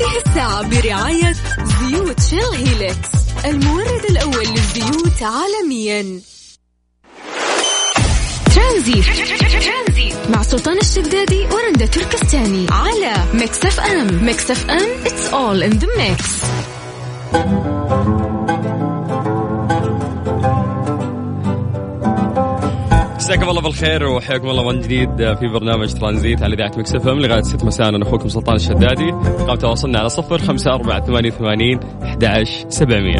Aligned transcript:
هذه 0.00 0.22
الساعة 0.26 0.68
برعاية 0.68 1.34
زيوت 1.80 2.20
Shell 2.20 2.54
Helix 2.54 3.08
المورد 3.44 4.04
الأول 4.10 4.46
للزيوت 4.46 5.22
عالميا. 5.22 6.20
ترانزيت. 8.54 9.04
مع 10.30 10.42
سلطان 10.42 10.78
الشدادي 10.78 11.46
ورندا 11.46 11.86
تركستاني 11.86 12.66
على 12.70 13.14
Mix 13.34 13.64
FM. 13.64 14.24
Mix 14.24 14.50
FM 14.50 15.04
it's 15.04 15.32
all 15.32 15.62
in 15.62 15.78
the 15.78 15.88
mix. 15.98 17.77
مساكم 23.28 23.48
الله 23.48 23.62
بالخير 23.62 24.04
وحياكم 24.04 24.50
الله 24.50 24.72
من 24.72 24.80
جديد 24.80 25.34
في 25.34 25.48
برنامج 25.48 25.92
ترانزيت 25.92 26.42
على 26.42 26.54
إذاعة 26.54 26.72
Mix 26.78 26.94
FM 26.94 27.18
لغاية 27.18 27.42
6 27.42 27.66
مساء. 27.66 27.88
أنا 27.88 28.02
أخوكم 28.02 28.28
سلطان 28.28 28.56
الشدادي. 28.56 29.10
رقم 29.10 29.54
تواصلنا 29.54 29.98
على 29.98 30.08
0 30.08 30.38
5 30.38 30.74
4 30.74 31.00
88 31.00 31.80
11 32.02 32.70
700 32.70 33.18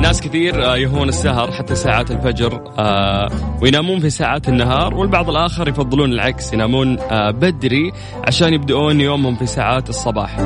ناس 0.00 0.20
كثير 0.20 0.64
آه، 0.64 0.76
يهون 0.76 1.08
السهر 1.08 1.52
حتى 1.52 1.74
ساعات 1.74 2.10
الفجر 2.10 2.60
آه، 2.78 3.28
وينامون 3.62 4.00
في 4.00 4.10
ساعات 4.10 4.48
النهار 4.48 4.94
والبعض 4.94 5.30
الآخر 5.30 5.68
يفضلون 5.68 6.12
العكس 6.12 6.52
ينامون 6.52 6.98
آه، 6.98 7.30
بدري 7.30 7.92
عشان 8.26 8.54
يبدأون 8.54 9.00
يومهم 9.00 9.36
في 9.36 9.46
ساعات 9.46 9.88
الصباح. 9.88 10.36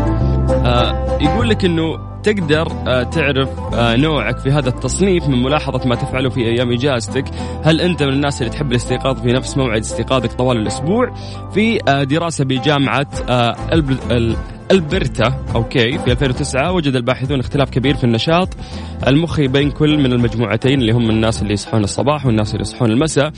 يقول 1.20 1.48
لك 1.48 1.64
أنه 1.64 2.16
تقدر 2.22 2.68
تعرف 3.04 3.48
نوعك 3.74 4.38
في 4.38 4.50
هذا 4.50 4.68
التصنيف 4.68 5.28
من 5.28 5.42
ملاحظة 5.42 5.88
ما 5.88 5.94
تفعله 5.94 6.28
في 6.28 6.40
أيام 6.40 6.72
إجازتك. 6.72 7.24
هل 7.64 7.80
أنت 7.80 8.02
من 8.02 8.12
الناس 8.12 8.42
اللي 8.42 8.52
تحب 8.52 8.70
الاستيقاظ 8.70 9.20
في 9.20 9.32
نفس 9.32 9.56
موعد 9.56 9.80
استيقاظك 9.80 10.32
طوال 10.32 10.56
الأسبوع؟ 10.56 11.14
في 11.54 11.78
دراسة 12.10 12.44
بجامعة 12.44 13.06
ألبرتا 14.70 15.44
أوكي 15.54 15.98
في 15.98 16.10
2009 16.12 16.72
وجد 16.72 16.96
الباحثون 16.96 17.40
اختلاف 17.40 17.70
كبير 17.70 17.96
في 17.96 18.04
النشاط 18.04 18.48
المخي 19.06 19.48
بين 19.48 19.70
كل 19.70 19.98
من 19.98 20.12
المجموعتين 20.12 20.80
اللي 20.80 20.92
هم 20.92 21.10
الناس 21.10 21.42
اللي 21.42 21.52
يصحون 21.52 21.84
الصباح 21.84 22.26
والناس 22.26 22.52
اللي 22.52 22.62
يصحون 22.62 22.90
المساء. 22.90 23.26
آه 23.26 23.32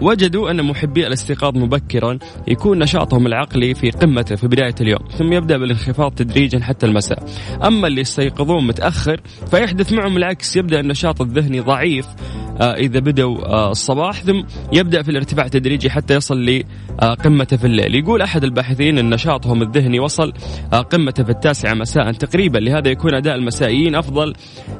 وجدوا 0.00 0.50
أن 0.50 0.62
محبي 0.62 1.06
الاستيقاظ 1.06 1.56
مبكرا 1.56 2.18
يكون 2.48 2.78
نشاطهم 2.78 3.26
العقلي 3.26 3.74
في 3.74 3.90
قمته 3.90 4.36
في 4.36 4.46
بداية 4.46 4.74
اليوم 4.80 5.00
ثم 5.18 5.32
يبدأ 5.32 5.58
بالانخفاض 5.58 6.12
تدريجا 6.12 6.60
حتى 6.60 6.86
المساء. 6.86 7.24
أما 7.64 7.86
اللي 7.86 8.00
يستيقظون 8.00 8.66
متأخر 8.66 9.20
فيحدث 9.50 9.92
معهم 9.92 10.16
العكس 10.16 10.56
يبدأ 10.56 10.80
النشاط 10.80 11.20
الذهني 11.20 11.60
ضعيف 11.60 12.06
آه، 12.60 12.74
إذا 12.74 13.00
بدوا 13.00 13.46
آه، 13.46 13.70
الصباح 13.70 14.22
ثم 14.22 14.42
يبدأ 14.72 15.02
في 15.02 15.10
الارتفاع 15.10 15.48
تدريجي 15.48 15.90
حتى 15.90 16.14
يصل 16.14 16.46
لقمته 16.46 17.56
في 17.56 17.66
الليل. 17.66 17.94
يقول 17.94 18.22
أحد 18.22 18.44
الباحثين 18.44 18.98
أن 18.98 19.10
نشاطهم 19.10 19.62
الذهني 19.62 20.00
وصل 20.00 20.32
آه، 20.72 20.80
قمته 20.80 21.24
في 21.24 21.30
التاسعة 21.30 21.74
مساء 21.74 22.12
تقريبا 22.12 22.58
لهذا 22.58 22.88
يكون 22.88 23.14
أداء 23.14 23.34
المسائيين 23.34 23.94
أفضل 23.94 24.34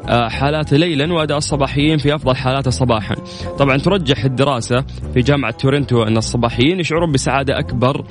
حالاته 0.09 0.77
ليلا 0.77 1.13
وأداء 1.13 1.39
الصباحيين 1.39 1.99
في 1.99 2.15
أفضل 2.15 2.37
حالاته 2.37 2.71
صباحا. 2.71 3.15
طبعا 3.59 3.77
ترجح 3.77 4.25
الدراسة 4.25 4.78
في 5.15 5.21
جامعة 5.21 5.51
تورنتو 5.51 6.03
أن 6.03 6.17
الصباحيين 6.17 6.81
يشعرون 6.81 7.13
بسعادة 7.13 7.59
أكبر 7.59 8.05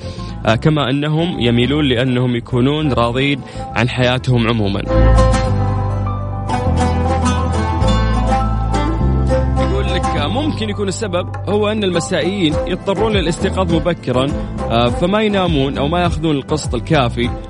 كما 0.62 0.90
أنهم 0.90 1.40
يميلون 1.40 1.84
لأنهم 1.84 2.36
يكونون 2.36 2.92
راضين 2.92 3.40
عن 3.76 3.88
حياتهم 3.88 4.48
عموما. 4.48 4.82
ممكن 10.58 10.70
يكون 10.70 10.88
السبب 10.88 11.36
هو 11.48 11.68
أن 11.68 11.84
المسائيين 11.84 12.54
يضطرون 12.66 13.12
للاستيقاظ 13.12 13.74
مبكرا 13.74 14.26
آه، 14.70 14.86
فما 14.88 15.22
ينامون 15.22 15.78
أو 15.78 15.88
ما 15.88 16.00
يأخذون 16.00 16.36
القسط 16.36 16.74
الكافي 16.74 17.26
آه، 17.26 17.47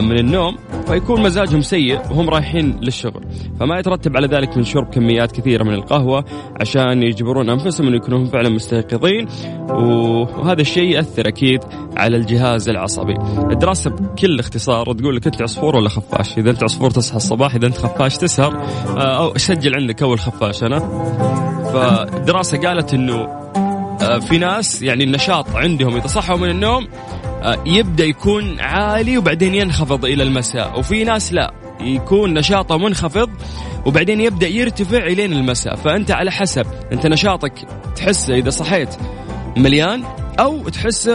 من 0.00 0.18
النوم 0.18 0.56
فيكون 0.86 1.22
مزاجهم 1.22 1.60
سيء 1.60 1.98
وهم 1.98 2.30
رايحين 2.30 2.80
للشغل. 2.82 3.24
فما 3.60 3.78
يترتب 3.78 4.16
على 4.16 4.26
ذلك 4.26 4.56
من 4.56 4.64
شرب 4.64 4.90
كميات 4.90 5.32
كثيرة 5.32 5.64
من 5.64 5.74
القهوة 5.74 6.24
عشان 6.60 7.02
يجبرون 7.02 7.50
أنفسهم 7.50 7.86
أن 7.86 7.94
يكونوا 7.94 8.24
فعلا 8.24 8.48
مستيقظين 8.48 9.28
وهذا 9.70 10.60
الشيء 10.60 10.90
يأثر 10.90 11.28
أكيد 11.28 11.60
على 11.96 12.16
الجهاز 12.16 12.68
العصبي. 12.68 13.14
الدراسة 13.52 13.90
بكل 13.90 14.38
اختصار 14.38 14.92
تقول 14.92 15.16
لك 15.16 15.26
أنت 15.26 15.42
عصفور 15.42 15.76
ولا 15.76 15.88
خفاش؟ 15.88 16.38
إذا 16.38 16.50
أنت 16.50 16.62
عصفور 16.62 16.90
تصحى 16.90 17.16
الصباح 17.16 17.54
إذا 17.54 17.66
أنت 17.66 17.76
خفاش 17.76 18.16
تسهر. 18.16 18.56
آه، 18.96 19.18
أو 19.18 19.38
سجل 19.38 19.74
عندك 19.74 20.02
أول 20.02 20.18
خفاش 20.18 20.62
أنا. 20.62 20.78
فالدراسة 21.72 22.58
قالت 22.58 22.94
أنه 22.94 23.46
آه، 24.02 24.18
في 24.18 24.38
ناس 24.38 24.82
يعني 24.82 25.04
النشاط 25.04 25.56
عندهم 25.56 25.96
إذا 25.96 26.06
صحوا 26.06 26.36
من 26.36 26.50
النوم 26.50 26.86
آه، 26.86 27.25
يبدأ 27.66 28.04
يكون 28.04 28.60
عالي 28.60 29.18
وبعدين 29.18 29.54
ينخفض 29.54 30.04
إلى 30.04 30.22
المساء 30.22 30.78
وفي 30.78 31.04
ناس 31.04 31.32
لا 31.32 31.52
يكون 31.80 32.34
نشاطه 32.34 32.78
منخفض 32.78 33.30
وبعدين 33.86 34.20
يبدأ 34.20 34.48
يرتفع 34.48 35.06
إلين 35.06 35.32
المساء 35.32 35.76
فأنت 35.76 36.10
على 36.10 36.30
حسب 36.30 36.66
أنت 36.92 37.06
نشاطك 37.06 37.52
تحس 37.96 38.30
إذا 38.30 38.50
صحيت 38.50 38.96
مليان 39.56 40.02
أو 40.40 40.68
تحس 40.68 41.10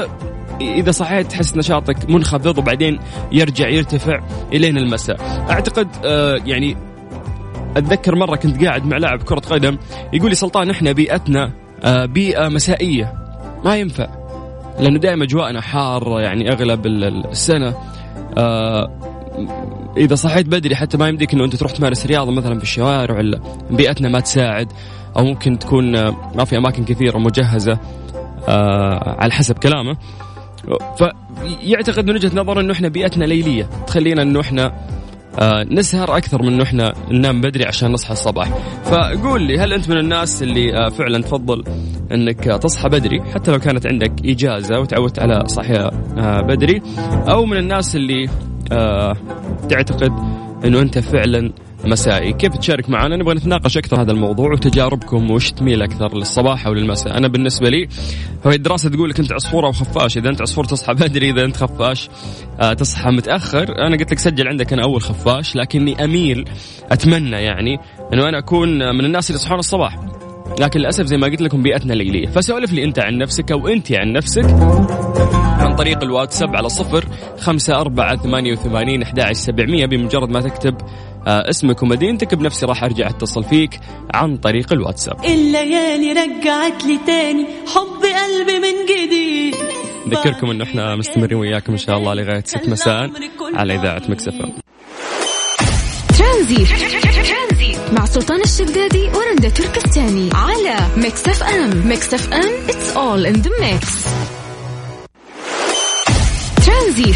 إذا 0.61 0.91
صحيت 0.91 1.27
تحس 1.27 1.57
نشاطك 1.57 2.09
منخفض 2.09 2.57
وبعدين 2.57 2.99
يرجع 3.31 3.69
يرتفع 3.69 4.19
إلين 4.53 4.77
المساء. 4.77 5.45
أعتقد 5.49 5.87
آه 6.05 6.39
يعني 6.45 6.77
أتذكر 7.77 8.15
مرة 8.15 8.35
كنت 8.35 8.63
قاعد 8.63 8.85
مع 8.85 8.97
لاعب 8.97 9.23
كرة 9.23 9.39
قدم 9.39 9.77
يقول 10.13 10.29
لي 10.29 10.35
سلطان 10.35 10.69
إحنا 10.69 10.91
بيئتنا 10.91 11.51
آه 11.83 12.05
بيئة 12.05 12.47
مسائية 12.47 13.13
ما 13.65 13.77
ينفع. 13.77 14.20
لأنه 14.81 14.99
دائما 14.99 15.23
أجواءنا 15.23 15.61
حارة 15.61 16.21
يعني 16.21 16.51
أغلب 16.51 16.85
السنة. 16.85 17.75
آه 18.37 19.01
إذا 19.97 20.15
صحيت 20.15 20.47
بدري 20.47 20.75
حتى 20.75 20.97
ما 20.97 21.07
يمديك 21.07 21.33
إنه 21.33 21.45
أنت 21.45 21.55
تروح 21.55 21.71
تمارس 21.71 22.05
رياضة 22.05 22.31
مثلا 22.31 22.57
في 22.57 22.63
الشوارع 22.63 23.17
ولا 23.17 23.41
بيئتنا 23.71 24.09
ما 24.09 24.19
تساعد 24.19 24.71
أو 25.17 25.23
ممكن 25.23 25.59
تكون 25.59 25.95
آه، 25.95 26.31
ما 26.35 26.45
في 26.45 26.57
أماكن 26.57 26.83
كثيرة 26.85 27.17
مجهزة 27.17 27.79
آه 28.47 29.15
على 29.19 29.31
حسب 29.31 29.57
كلامه. 29.57 29.97
فيعتقد 30.97 32.05
من 32.05 32.15
وجهة 32.15 32.31
نظر 32.35 32.59
إنه 32.59 32.73
إحنا 32.73 32.87
بيئتنا 32.87 33.25
ليلية 33.25 33.69
تخلينا 33.87 34.21
إنه 34.21 34.39
إحنا 34.39 34.73
نسهر 35.71 36.17
أكثر 36.17 36.41
من 36.43 36.53
إنه 36.53 36.63
إحنا 36.63 36.93
ننام 37.11 37.41
بدري 37.41 37.65
عشان 37.65 37.91
نصحى 37.91 38.13
الصباح. 38.13 38.47
فقول 38.83 39.41
لي 39.43 39.59
هل 39.59 39.73
أنت 39.73 39.89
من 39.89 39.97
الناس 39.97 40.43
اللي 40.43 40.77
آه 40.77 40.89
فعلا 40.89 41.21
تفضل 41.21 41.63
إنك 42.11 42.43
تصحى 42.43 42.89
بدري 42.89 43.21
حتى 43.33 43.51
لو 43.51 43.59
كانت 43.59 43.87
عندك 43.87 44.11
إجازة 44.25 44.79
وتعودت 44.79 45.19
على 45.19 45.43
صحية 45.47 45.91
آه 46.17 46.41
بدري؟ 46.41 46.81
أو 47.29 47.45
من 47.45 47.57
الناس 47.57 47.95
اللي 47.95 48.29
آه 48.71 49.13
تعتقد 49.69 50.11
إنه 50.65 50.79
أنت 50.81 50.99
فعلا 50.99 51.51
مسائي. 51.85 52.33
كيف 52.33 52.57
تشارك 52.57 52.89
معنا؟ 52.89 53.15
نبغى 53.15 53.35
نتناقش 53.35 53.77
أكثر 53.77 54.01
هذا 54.01 54.11
الموضوع 54.11 54.51
وتجاربكم 54.51 55.31
وش 55.31 55.51
تميل 55.51 55.81
أكثر 55.81 56.17
للصباح 56.17 56.67
أو 56.67 56.73
للمساء. 56.73 57.17
أنا 57.17 57.27
بالنسبة 57.27 57.69
لي 57.69 57.87
هو 58.47 58.51
الدراسة 58.51 58.89
تقول 58.89 59.09
لك 59.09 59.19
أنت 59.19 59.33
عصفور 59.33 59.65
أو 59.65 59.71
خفاش 59.71 60.17
إذا 60.17 60.29
أنت 60.29 60.41
عصفور 60.41 60.65
تصحى 60.65 60.93
بدري 60.93 61.29
إذا 61.29 61.45
أنت 61.45 61.57
خفاش 61.57 62.09
آه 62.59 62.73
تصحى 62.73 63.11
متأخر. 63.11 63.87
أنا 63.87 63.97
قلت 63.97 64.11
لك 64.11 64.19
سجل 64.19 64.47
عندك 64.47 64.73
أنا 64.73 64.83
أول 64.83 65.01
خفاش 65.01 65.55
لكني 65.55 66.03
أميل 66.03 66.45
أتمنى 66.91 67.37
يعني 67.37 67.79
أنه 68.13 68.29
أنا 68.29 68.37
أكون 68.37 68.69
من 68.69 69.05
الناس 69.05 69.29
اللي 69.29 69.41
يصحون 69.41 69.59
الصباح. 69.59 69.99
لكن 70.59 70.79
للأسف 70.79 71.05
زي 71.05 71.17
ما 71.17 71.27
قلت 71.27 71.41
لكم 71.41 71.63
بيئتنا 71.63 71.93
ليلية. 71.93 72.27
فسولف 72.27 72.73
لي 72.73 72.83
أنت 72.83 72.99
عن 72.99 73.17
نفسك 73.17 73.51
أو 73.51 73.67
أنت 73.67 73.91
عن 73.91 74.13
نفسك 74.13 74.45
عن 75.61 75.75
طريق 75.75 76.03
الواتساب 76.03 76.55
على 76.55 76.69
صفر 76.69 77.05
خمسة 77.39 77.81
أربعة 77.81 78.17
ثمانية 78.17 78.51
وثمانين 78.53 79.01
أحد 79.01 79.31
سبعمية 79.31 79.85
بمجرد 79.85 80.29
ما 80.29 80.41
تكتب 80.41 80.75
اسمك 81.27 81.83
ومدينتك 81.83 82.35
بنفسي 82.35 82.65
راح 82.65 82.83
أرجع 82.83 83.09
أتصل 83.09 83.43
فيك 83.43 83.79
عن 84.13 84.37
طريق 84.37 84.73
الواتساب. 84.73 85.25
الليالي 85.25 86.11
رجعت 86.11 86.85
لي 86.85 86.99
تاني 87.07 87.45
حب 87.75 88.03
قلبي 88.03 88.59
من 88.59 88.85
جديد. 88.85 89.55
نذكركم 90.07 90.49
إنه 90.49 90.63
إحنا 90.63 90.95
مستمرين 90.95 91.37
وياكم 91.37 91.71
إن 91.71 91.77
شاء 91.77 91.97
الله 91.97 92.13
لغاية 92.13 92.43
6 92.45 92.69
مساء 92.69 93.09
على 93.53 93.75
إذاعة 93.75 94.01
Mix 94.09 94.36
FM 94.36 94.53
ترانزيت. 96.17 96.67
مع 97.91 98.05
سلطان 98.05 98.41
الشدادي 98.41 99.09
ورندا 99.15 99.49
تركستاني 99.49 100.29
على 100.33 100.77
Mix 100.97 101.27
FM. 101.27 101.87
Mix 101.87 102.13
FM 102.13 102.51
it's 102.69 102.97
all 102.97 103.25
in 103.25 103.33
the 103.33 103.51
mix 103.61 104.05
ترانزيت. 106.65 107.15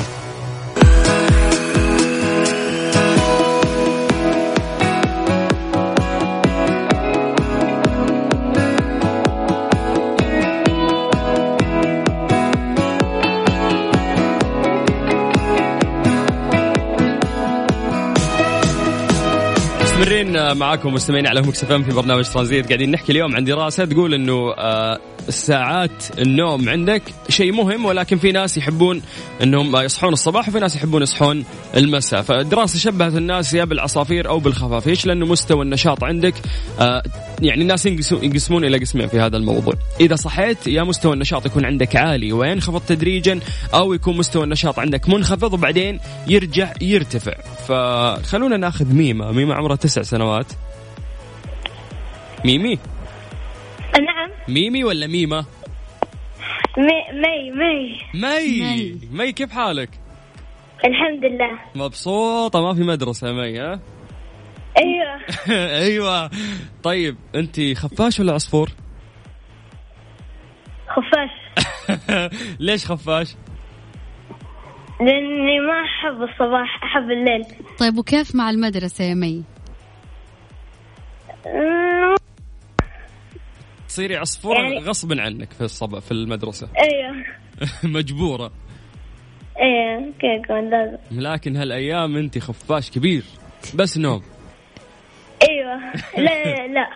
مستمرين 20.11 20.57
معاكم 20.57 20.93
مستمعين 20.93 21.27
على 21.27 21.41
مكسفين 21.41 21.83
في 21.83 21.91
برنامج 21.91 22.23
ترانزيت. 22.23 22.67
قاعدين 22.67 22.91
نحكي 22.91 23.11
اليوم 23.11 23.35
عن 23.35 23.43
دراسة 23.43 23.85
تقول 23.85 24.13
إنه 24.13 24.53
آه، 24.57 24.99
الساعات 25.27 26.19
النوم 26.19 26.69
عندك 26.69 27.01
شيء 27.29 27.51
مهم 27.51 27.85
ولكن 27.85 28.17
في 28.17 28.31
ناس 28.31 28.57
يحبون 28.57 29.01
إنهم 29.43 29.75
يصحون 29.77 30.13
الصباح 30.13 30.49
وفي 30.49 30.59
ناس 30.59 30.75
يحبون 30.75 31.01
يصحون 31.01 31.45
المساء. 31.77 32.21
فالدراسة 32.21 32.79
شبهت 32.79 33.15
الناس 33.15 33.53
يا 33.53 33.63
بالعصافير 33.63 34.29
أو 34.29 34.39
بالخفافيش 34.39 35.05
لأنه 35.05 35.25
مستوى 35.25 35.61
النشاط 35.61 36.03
عندك 36.03 36.33
آه، 36.79 37.03
يعني 37.41 37.61
الناس 37.61 37.85
ينقسمون 37.85 38.65
إلى 38.65 38.77
قسمين 38.77 39.07
في 39.07 39.19
هذا 39.19 39.37
الموضوع. 39.37 39.73
إذا 39.99 40.15
صحيت 40.15 40.67
يا 40.67 40.83
مستوى 40.83 41.13
النشاط 41.13 41.45
يكون 41.45 41.65
عندك 41.65 41.95
عالي. 41.95 42.33
وينخفض 42.33 42.81
تدريجا 42.87 43.39
أو 43.73 43.93
يكون 43.93 44.17
مستوى 44.17 44.43
النشاط 44.43 44.79
عندك 44.79 45.09
منخفض 45.09 45.53
وبعدين 45.53 45.99
يرجع 46.27 46.73
يرتفع. 46.81 47.33
فخلونا 47.67 48.57
ناخذ 48.57 48.93
ميمة. 48.93 49.31
ميمة 49.31 49.53
عمرها 49.53 49.75
تسع 49.75 50.00
سنوات. 50.03 50.53
ميمي؟ 52.45 52.79
نعم. 53.93 54.29
ميمي 54.47 54.83
ولا 54.83 55.07
ميمة؟ 55.07 55.45
مي 56.77 57.19
مي 57.21 57.51
مي. 57.51 57.97
مي. 58.13 58.61
مي. 58.61 58.99
مي 59.11 59.31
كيف 59.31 59.51
حالك؟ 59.51 59.89
الحمد 60.85 61.25
لله. 61.25 61.59
مبسوطة 61.75 62.61
ما 62.61 62.73
في 62.73 62.81
مدرسة 62.81 63.27
يا 63.27 63.33
مي 63.33 63.59
ها؟ 63.59 63.79
أيوه. 64.77 65.21
أيوه. 65.85 66.29
طيب 66.83 67.15
أنت 67.35 67.59
خفاش 67.77 68.19
ولا 68.19 68.33
عصفور؟ 68.33 68.69
خفاش. 70.87 71.31
ليش 72.59 72.85
خفاش؟ 72.85 73.35
لأني 75.01 75.59
ما 75.59 75.73
أحب 75.83 76.21
الصباح 76.21 76.83
أحب 76.83 77.11
الليل. 77.11 77.45
طيب 77.79 77.97
وكيف 77.97 78.35
مع 78.35 78.49
المدرسة 78.49 79.03
يا 79.03 79.13
مي؟ 79.13 79.43
تصيري 83.87 84.17
عصفورة 84.17 84.61
يعني- 84.61 84.77
غصبا 84.77 85.21
عنك 85.21 85.51
في 85.53 85.61
الصبا 85.61 85.99
في 85.99 86.11
المدرسة. 86.11 86.67
أيوه. 86.83 87.25
مجبورة. 87.83 88.51
أيوه 89.61 90.11
كيف 90.19 90.43
يكون 90.43 90.69
لازم. 90.69 90.97
لكن 91.11 91.57
هالأيام 91.57 92.17
انت 92.17 92.39
خفاش 92.39 92.91
كبير. 92.91 93.23
بس 93.75 93.97
نوم. 93.97 94.21
أيوه. 95.49 95.75
لا 96.17 96.67
لا 96.67 96.95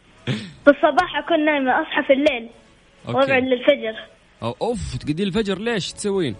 في 0.66 0.72
الصباح 0.72 1.16
أكون 1.26 1.46
نايمة 1.46 1.82
أصحى 1.82 2.04
في 2.08 2.14
الليل. 2.14 2.50
واقعد 3.08 3.44
للفجر. 3.44 4.00
أو 4.44 4.56
أوف 4.62 4.98
تقدي 4.98 5.24
الفجر 5.24 5.58
ليش 5.60 5.92
تسوين؟ 5.94 6.36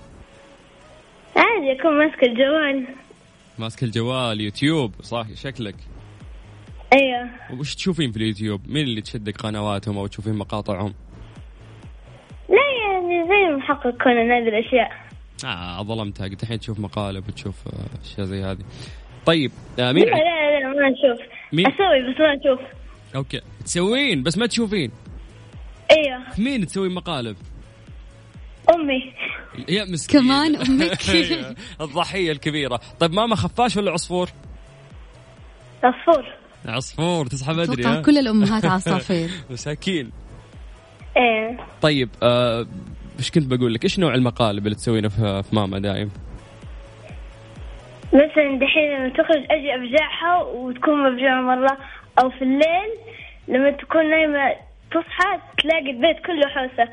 عادي 1.36 1.80
اكون 1.80 2.00
ماسك 2.00 2.24
الجوال. 2.24 2.88
ماسك 3.60 3.84
الجوال 3.84 4.42
يوتيوب 4.42 4.94
صح 5.02 5.26
شكلك. 5.36 5.76
أيوه. 6.96 7.30
وش 7.60 7.76
تشوفين 7.76 8.12
في 8.12 8.18
اليوتيوب؟ 8.18 8.62
مين 8.68 8.84
اللي 8.84 9.02
تشدك 9.02 9.38
قنواتهم 9.38 9.98
أو 9.98 10.08
تشوفين 10.08 10.34
مقاطعهم؟ 10.34 10.94
لا 12.50 12.56
يعني 12.92 13.24
زي 13.28 13.56
محقق 13.56 13.90
كونان 14.04 14.32
هذه 14.32 14.48
الاشياء 14.50 14.92
آه 15.46 15.84
ظلمتها. 15.84 16.28
قلت 16.28 16.44
الحين 16.44 16.60
تشوف 16.60 16.80
مقالب 16.80 17.28
وتشوف 17.28 17.56
آه، 17.68 18.02
أشياء 18.04 18.26
زي 18.28 18.44
هذه. 18.44 18.64
طيب 19.26 19.52
آه 19.80 19.92
مين 19.92 20.04
لا 20.06 20.10
لا 20.12 20.60
لا 20.60 20.68
ما 20.68 20.90
نشوف 20.90 21.28
مين؟ 21.54 21.68
أسوي 21.68 22.14
بس 22.14 22.20
ما 22.20 22.34
أشوف. 22.42 22.60
أوكي. 23.16 23.42
تسوين 23.66 24.24
بس 24.24 24.38
ما 24.38 24.46
تشوفين. 24.48 24.92
أيوه. 25.92 26.20
مين 26.38 26.66
تسوي 26.68 26.90
مقالب 26.90 27.38
أمي. 28.76 29.14
يا 29.70 29.86
مسكين. 29.86 30.22
كمان 30.22 30.56
أمك. 30.66 31.10
أيوة، 31.10 31.56
الضحية 31.82 32.32
الكبيرة. 32.32 32.80
طيب 33.00 33.14
ماما 33.14 33.36
خفاش 33.36 33.78
ولا 33.78 33.92
عصفور؟ 33.92 34.30
عصفور. 35.84 36.26
عصفور 36.66 37.26
تصحى 37.28 37.54
بدري 37.54 37.84
ها؟ 37.86 38.02
كل 38.02 38.18
الأمهات 38.18 38.66
عصافير. 38.76 39.30
مساكين 39.50 40.12
إيه. 41.18 41.58
طيب 41.82 42.10
آه 42.24 42.66
إيش 43.20 43.32
كنت 43.32 43.54
بقول 43.54 43.74
لك؟ 43.74 43.84
إيش 43.84 44.00
نوع 44.00 44.16
المقالب 44.16 44.66
اللي 44.66 44.76
تسوينه 44.76 45.08
في, 45.10 45.44
في 45.44 45.56
ماما 45.56 45.80
دايم؟ 45.80 46.12
مثلا 48.14 48.60
دحين 48.60 48.92
لما 48.92 49.10
تخرج 49.10 49.44
أجي 49.52 49.76
أفجعها 49.76 50.42
وتكون 50.44 51.14
مفجوعة 51.14 51.42
مرة 51.42 51.78
أو 52.20 52.30
في 52.30 52.42
الليل 52.42 52.92
لما 53.48 53.72
تكون 53.72 54.10
نايمة 54.10 54.56
تصحى 54.92 55.40
تلاقي 55.64 55.92
البيت 55.92 56.18
كله 56.26 56.48
حوسة. 56.48 56.92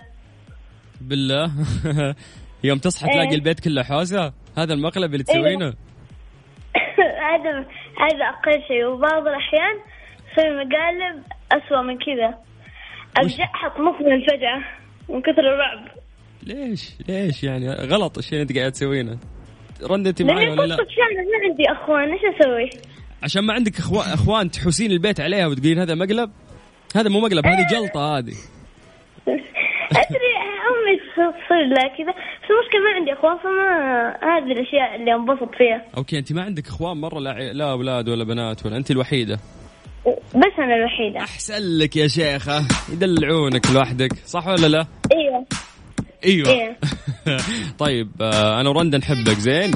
بالله؟ 1.01 1.53
يوم 2.65 2.79
تصحى 2.79 3.07
إيه. 3.07 3.13
تلاقي 3.13 3.35
البيت 3.35 3.61
كله 3.61 3.83
حوسة؟ 3.83 4.33
هذا 4.59 4.75
المقلب 4.75 5.13
اللي 5.13 5.25
تسوينه؟ 5.25 5.67
هذا 7.33 7.67
هذا 7.99 8.25
أقل 8.25 8.62
شيء. 8.69 8.85
وبعض 8.87 9.27
الأحيان 9.27 9.77
أسوي 10.33 10.50
مقالب 10.50 11.23
أسوأ 11.53 11.83
من 11.83 11.99
كذا. 11.99 12.39
افجعها 13.19 13.69
تموت 13.77 14.00
من 14.00 14.12
الفجعة 14.12 14.59
من 15.09 15.23
كثر 15.23 15.41
الرعب. 15.41 15.89
ليش؟ 16.43 16.91
ليش 17.09 17.44
يعني؟ 17.44 17.69
غلط 17.69 18.19
الشيء 18.19 18.33
اللي 18.33 18.43
أنت 18.43 18.59
قاعد 18.59 18.73
تسوينه. 18.73 19.19
رندتي 19.91 20.25
معي 20.25 20.50
ولا 20.50 20.67
لا؟ 20.67 20.77
ما 20.77 21.49
عندي 21.49 21.62
أخوان. 21.69 22.12
إيش 22.12 22.21
أسوي؟ 22.41 22.71
عشان 23.23 23.44
ما 23.44 23.55
عندك 23.55 23.79
اخوان 23.79 24.12
أخوان 24.12 24.50
تحوسين 24.50 24.91
البيت 24.91 25.21
عليها 25.21 25.47
وتقولين 25.47 25.79
هذا 25.79 25.94
مقلب؟ 25.94 26.31
هذا 26.97 27.09
مو 27.09 27.21
مقلب 27.21 27.47
هذه 27.47 27.67
جلطة 27.71 28.19
هذه. 28.19 28.35
أدري 30.03 30.33
امي 30.93 31.33
تصير 31.33 31.67
لا 31.69 31.89
كذا. 31.97 32.12
بس 32.12 32.49
المشكلة 32.50 32.81
ما 32.81 32.91
عندي 32.97 33.12
إخوان 33.12 33.39
فما 33.39 34.09
هذه 34.23 34.53
الأشياء 34.53 34.97
اللي 34.97 35.15
انبسط 35.15 35.55
فيها. 35.59 35.85
أوكي 35.97 36.19
انت 36.19 36.33
ما 36.33 36.43
عندك 36.43 36.67
إخوان 36.67 36.97
مرة 36.97 37.19
لا 37.21 37.53
لا 37.53 37.71
أولاد 37.71 38.09
ولا 38.09 38.25
بنات 38.25 38.67
ولا 38.67 38.77
انت 38.77 38.91
الوحيدة. 38.91 39.39
بس 40.35 40.53
أنا 40.59 40.75
الوحيدة. 40.77 41.21
أحسن 41.21 41.79
لك 41.79 41.97
يا 41.97 42.09
شيخة. 42.09 42.65
يدلعونك 42.93 43.71
لوحدك 43.71 44.12
صح 44.27 44.47
ولا 44.47 44.67
لا؟ 44.67 44.87
أيوه 45.12 45.47
أيوه. 46.25 46.49
إيه. 46.49 46.77
طيب 47.85 48.11
آه 48.23 48.61
أنا 48.61 48.69
ورندا 48.69 48.99
نحبك 48.99 49.39
زين؟ 49.39 49.73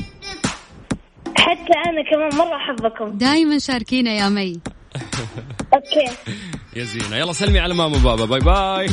حتى 1.39 1.73
أنا 1.87 2.03
كمان 2.11 2.39
مرة 2.39 2.57
أحبكم. 2.57 3.19
دايما 3.19 3.59
شاركينا 3.59 4.11
يا 4.11 4.29
مي. 4.29 4.61
okay. 5.75 6.11
يا 6.77 6.85
زينة. 6.85 7.17
يلا 7.17 7.33
سلمي 7.33 7.59
على 7.59 7.75
ماما 7.75 7.97
وبابا. 7.97 8.25
bye 8.25 8.41
bye. 8.41 8.87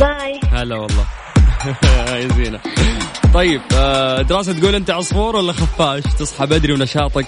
bye. 0.00 0.40
هلا 0.52 0.76
والله. 0.76 1.19
يا 2.22 2.28
زينة. 2.28 2.60
طيب 3.34 3.60
آه، 3.74 4.22
دراسة 4.22 4.52
تقول 4.52 4.74
أنت 4.74 4.90
عصفور 4.90 5.36
ولا 5.36 5.52
خفاش؟ 5.52 6.02
تصحى 6.18 6.46
بدري 6.46 6.72
ونشاطك 6.72 7.26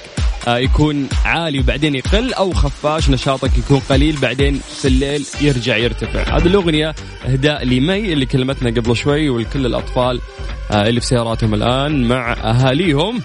آه، 0.49 0.58
يكون 0.58 1.08
عالي 1.25 1.61
وبعدين 1.61 1.94
يقل 1.94 2.34
أو 2.34 2.52
خفاش 2.52 3.11
نشاطك 3.11 3.58
يكون 3.58 3.79
قليل 3.90 4.17
بعدين 4.17 4.61
في 4.80 4.88
الليل 4.88 5.26
يرجع 5.40 5.76
يرتفع. 5.76 6.37
هذه 6.37 6.47
الأغنية 6.47 6.95
إهداء 7.26 7.64
لمي 7.64 8.12
اللي 8.12 8.26
كلمتنا 8.26 8.71
قبل 8.71 8.97
شوي 8.97 9.28
ولكل 9.28 9.66
الأطفال 9.66 10.21
آه، 10.71 10.88
اللي 10.88 11.00
في 11.00 11.06
سياراتهم 11.06 11.54
الآن 11.54 12.09
مع 12.09 12.33
أهاليهم. 12.33 13.23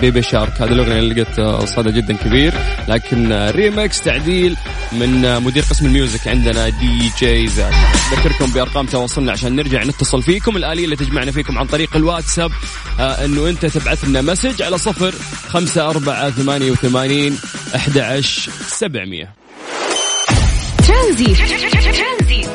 Baby 0.00 0.22
Shark. 0.22 0.62
هذه 0.62 0.72
الأغنية 0.72 0.98
اللي 0.98 1.14
لقت 1.22 1.38
آه، 1.38 1.64
صدى 1.64 1.92
جدا 1.92 2.16
كبير. 2.16 2.54
لكن 2.88 3.32
آه، 3.32 3.50
ريمكس 3.50 4.00
تعديل 4.00 4.56
من 4.92 5.24
آه، 5.24 5.38
مدير 5.38 5.62
قسم 5.62 5.86
ال 5.86 5.93
music 5.93 6.28
عندنا 6.28 6.68
DJ 6.68 7.48
Zack 7.48 7.72
أذكركم 8.12 8.46
بأرقام 8.52 8.86
تواصلنا 8.86 9.32
عشان 9.32 9.56
نرجع 9.56 9.84
نتصل 9.84 10.22
فيكم. 10.22 10.56
الآلية 10.56 10.84
اللي 10.84 10.96
تجمعنا 10.96 11.32
فيكم 11.32 11.58
عن 11.58 11.66
طريق 11.66 11.96
الواتساب 11.96 12.50
إنه 13.00 13.48
أنت 13.48 13.66
تبعث 13.66 14.04
لنا 14.04 14.22
message 14.22 14.62
على 14.62 14.78
صفر 14.78 15.14
خمسة 15.48 15.90
أربعة 15.90 16.30
ثمانية 16.30 16.70
وثمانين 16.70 17.38
أحد 17.74 17.98
عشر 17.98 18.52
سبعمية 18.66 19.34
ترانزيت 20.88 21.34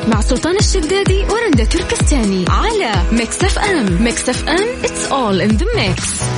مع 0.08 0.20
سلطان 0.20 0.56
الشدادي 0.56 1.24
ورندا 1.24 1.64
تركستاني. 1.64 2.44
على 2.48 2.92
Mix 3.12 3.44
FM. 3.44 4.02
Mix 4.02 4.28
FM 4.28 4.82
it's 4.82 5.10
all 5.10 5.40
in 5.40 5.56
the 5.58 5.66
mix. 5.76 6.33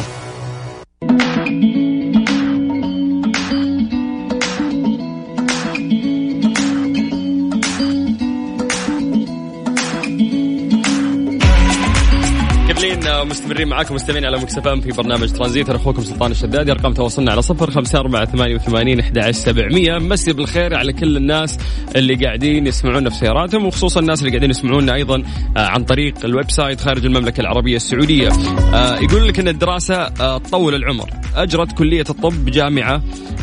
مستمرين 13.57 13.75
معاكم 13.77 13.95
مستمعين 13.95 14.25
على 14.25 14.39
Mix 14.39 14.64
FM 14.64 14.81
في 14.81 14.93
برنامج 14.93 15.33
ترانزيت. 15.33 15.69
أنا 15.69 15.79
اخوكم 15.79 16.03
سلطان 16.03 16.31
الشدادي. 16.31 16.73
أرقام 16.73 16.93
تواصلنا 16.93 17.33
على 17.33 17.43
صفر 17.43 17.71
خمسة 17.71 17.99
أربعة 17.99 18.25
ثمانية 18.25 18.55
وثمانين 18.55 19.01
أحد 19.01 19.31
سبعمية. 19.31 19.99
مسي 19.99 20.33
بالخير 20.33 20.75
على 20.75 20.93
كل 20.93 21.17
الناس 21.17 21.59
اللي 21.97 22.15
قاعدين 22.15 22.67
يسمعونا 22.67 23.11
في 23.11 23.17
سياراتهم 23.17 23.67
وخصوصا 23.67 24.01
الناس 24.01 24.21
اللي 24.21 24.31
قاعدين 24.31 24.51
يسمعونا 24.51 24.95
أيضا 24.95 25.23
آه، 25.57 25.67
عن 25.67 25.85
طريق 25.85 26.25
ال 26.25 26.51
website 26.51 26.81
خارج 26.81 27.05
المملكة 27.05 27.41
العربية 27.41 27.77
السعودية. 27.77 28.29
آه، 28.75 28.99
يقول 28.99 29.29
لك 29.29 29.39
إن 29.39 29.49
الدراسة 29.49 29.95
آه، 29.95 30.39
تطول 30.39 30.75
العمر. 30.75 31.11
أجرت 31.37 31.73
كلية 31.73 32.05
الطب 32.11 32.45
جامعة 32.45 33.03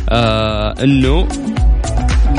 آه، 0.09 0.83
إنه 0.83 1.27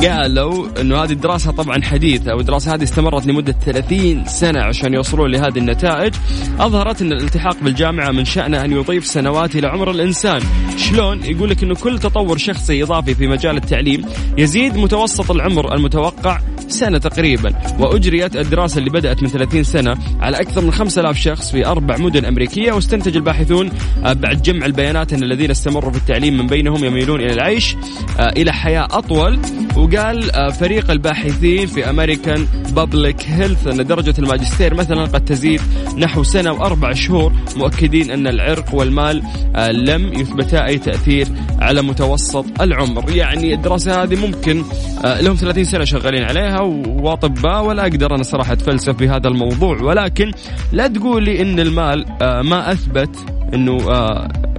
قالوا 0.02 0.80
إنه 0.80 1.02
هذه 1.04 1.12
الدراسة 1.12 1.52
طبعا 1.52 1.82
حديثة 1.82 2.34
والدراسة 2.34 2.74
هذه 2.74 2.82
استمرت 2.82 3.26
لمدة 3.26 3.52
30 3.52 4.24
سنة 4.26 4.60
عشان 4.60 4.94
يوصلون 4.94 5.30
لهذه 5.30 5.58
النتائج. 5.58 6.14
أظهرت 6.60 7.02
إن 7.02 7.12
الالتحاق 7.12 7.56
بالجامعة 7.62 8.10
من 8.10 8.24
شأنه 8.24 8.64
أن 8.64 8.72
يضيف 8.72 9.06
سنوات 9.06 9.56
إلى 9.56 9.66
عمر 9.66 9.90
الإنسان. 9.90 10.40
شلون؟ 10.76 11.24
يقول 11.24 11.50
لك 11.50 11.62
إنه 11.62 11.74
كل 11.74 11.98
تطور 11.98 12.38
شخصي 12.38 12.82
إضافي 12.82 13.14
في 13.14 13.26
مجال 13.26 13.56
التعليم 13.56 14.04
يزيد 14.38 14.76
متوسط 14.76 15.30
العمر 15.30 15.74
المتوقع 15.74 16.40
سنة 16.68 16.98
تقريبا. 16.98 17.54
وأجريت 17.78 18.36
الدراسة 18.36 18.78
اللي 18.78 18.90
بدأت 18.90 19.22
من 19.22 19.28
30 19.28 19.62
سنة 19.62 19.96
على 20.20 20.40
أكثر 20.40 20.64
من 20.64 20.70
5000 20.72 21.18
شخص 21.18 21.50
في 21.50 21.66
أربع 21.66 21.96
مدن 21.96 22.24
أمريكية. 22.24 22.72
واستنتج 22.72 23.16
الباحثون 23.16 23.70
آه، 24.04 24.12
بعد 24.12 24.42
جمع 24.42 24.66
البيانات 24.66 25.12
إن 25.12 25.22
الذين 25.22 25.50
استمروا 25.50 25.90
في 25.90 25.98
التعليم 25.98 26.38
من 26.38 26.46
بينهم 26.46 26.84
يميلون 26.84 27.20
إلى 27.20 27.32
العيش 27.32 27.76
آه، 28.18 28.32
إلى 28.36 28.52
حياة 28.52 28.88
أطول. 28.90 29.38
وقال 29.84 30.30
آه، 30.30 30.50
فريق 30.50 30.90
الباحثين 30.90 31.66
في 31.66 31.90
امريكان 31.90 32.46
بابليك 32.70 33.22
هيلث 33.26 33.66
أن 33.66 33.86
درجة 33.86 34.14
الماجستير 34.18 34.74
مثلا 34.74 35.04
قد 35.04 35.24
تزيد 35.24 35.60
نحو 35.98 36.22
سنة 36.22 36.52
وأربع 36.52 36.92
شهور 36.92 37.32
مؤكدين 37.56 38.10
أن 38.10 38.26
العرق 38.26 38.74
والمال 38.74 39.22
لم 39.70 40.12
يثبتا 40.12 40.66
أي 40.66 40.78
تأثير 40.78 41.28
على 41.60 41.82
متوسط 41.82 42.44
العمر. 42.60 43.10
يعني 43.10 43.54
الدراسة 43.54 44.02
هذه 44.02 44.26
ممكن 44.26 44.64
لهم 45.04 45.34
30 45.36 45.64
سنة 45.64 45.84
شغالين 45.84 46.22
عليها 46.22 46.60
وأطباء 46.86 47.64
ولا 47.64 47.82
أقدر 47.82 48.14
أنا 48.14 48.22
صراحة 48.22 48.52
أتفلسف 48.52 48.94
بهذا 48.94 49.28
الموضوع. 49.28 49.82
ولكن 49.82 50.30
لا 50.72 50.86
تقول 50.86 51.24
لي 51.24 51.42
إن 51.42 51.60
المال 51.60 52.06
ما 52.20 52.72
أثبت 52.72 53.16
إنه 53.54 53.76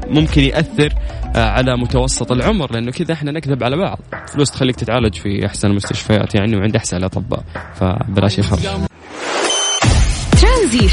ممكن 0.10 0.42
يأثر 0.42 0.94
آه، 1.36 1.50
على 1.50 1.78
متوسط 1.78 2.32
العمر 2.32 2.74
لأنه 2.74 2.92
كذا 2.92 3.14
إحنا 3.14 3.32
نكذب 3.32 3.64
على 3.64 3.78
بعض. 3.78 4.00
فلوس 4.34 4.52
تخليك 4.52 4.76
تتعالج 4.76 5.16
في 5.16 5.46
أحسن 5.46 5.68
المستشفيات 5.68 6.36
يعني 6.36 6.56
وعند 6.56 6.76
أحسن 6.76 6.98
الأطباء. 6.98 7.44
فبلاش 7.76 8.38
يخرج 8.40 8.60
ترانزي 10.40 10.88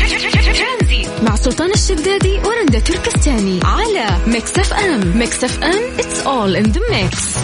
مع 1.22 1.36
سلطان 1.36 1.70
الشدادي 1.70 2.38
ورندا 2.38 2.78
تركستاني 2.78 3.60
على 3.64 4.18
Mix 4.26 4.58
FM. 4.58 5.18
Mix 5.18 5.44
FM 5.44 5.98
it's 5.98 6.26
all 6.26 6.56
in 6.56 6.64
the 6.64 6.80
mix 6.90 7.36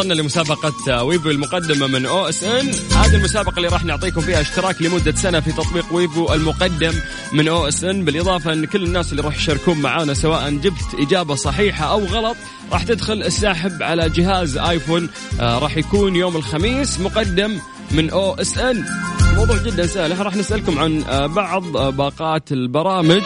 وصلنا 0.00 0.14
لمسابقة 0.14 1.04
Wavo 1.04 1.30
المقدمة 1.30 1.86
من 1.86 2.06
OSN، 2.06 2.70
هذه 2.96 3.14
المسابقة 3.14 3.56
اللي 3.56 3.68
راح 3.68 3.84
نعطيكم 3.84 4.20
فيها 4.20 4.40
اشتراك 4.40 4.82
لمدة 4.82 5.12
سنة 5.12 5.40
في 5.40 5.52
تطبيق 5.52 5.92
Wavo 5.92 6.34
المقدم 6.34 6.92
من 7.32 7.48
OSN، 7.48 8.04
بالإضافة 8.04 8.52
إن 8.52 8.64
كل 8.64 8.84
الناس 8.84 9.10
اللي 9.10 9.22
راح 9.22 9.36
يشاركون 9.36 9.78
معانا 9.78 10.14
سواء 10.14 10.50
جبت 10.50 10.94
إجابة 10.98 11.34
صحيحة 11.34 11.84
أو 11.90 12.04
غلط 12.04 12.36
راح 12.72 12.82
تدخل 12.82 13.22
السحب 13.22 13.82
على 13.82 14.08
جهاز 14.08 14.58
آيفون. 14.58 15.08
آه 15.40 15.58
راح 15.58 15.76
يكون 15.76 16.16
يوم 16.16 16.36
الخميس 16.36 17.00
مقدم 17.00 17.58
من 17.90 18.10
OSN. 18.10 18.84
موضوع 19.36 19.56
جدا 19.56 19.86
سهل. 19.86 20.20
راح 20.20 20.36
نسألكم 20.36 20.78
عن 20.78 21.02
آه 21.02 21.26
بعض 21.26 21.76
آه 21.76 21.90
باقات 21.90 22.52
البرامج. 22.52 23.22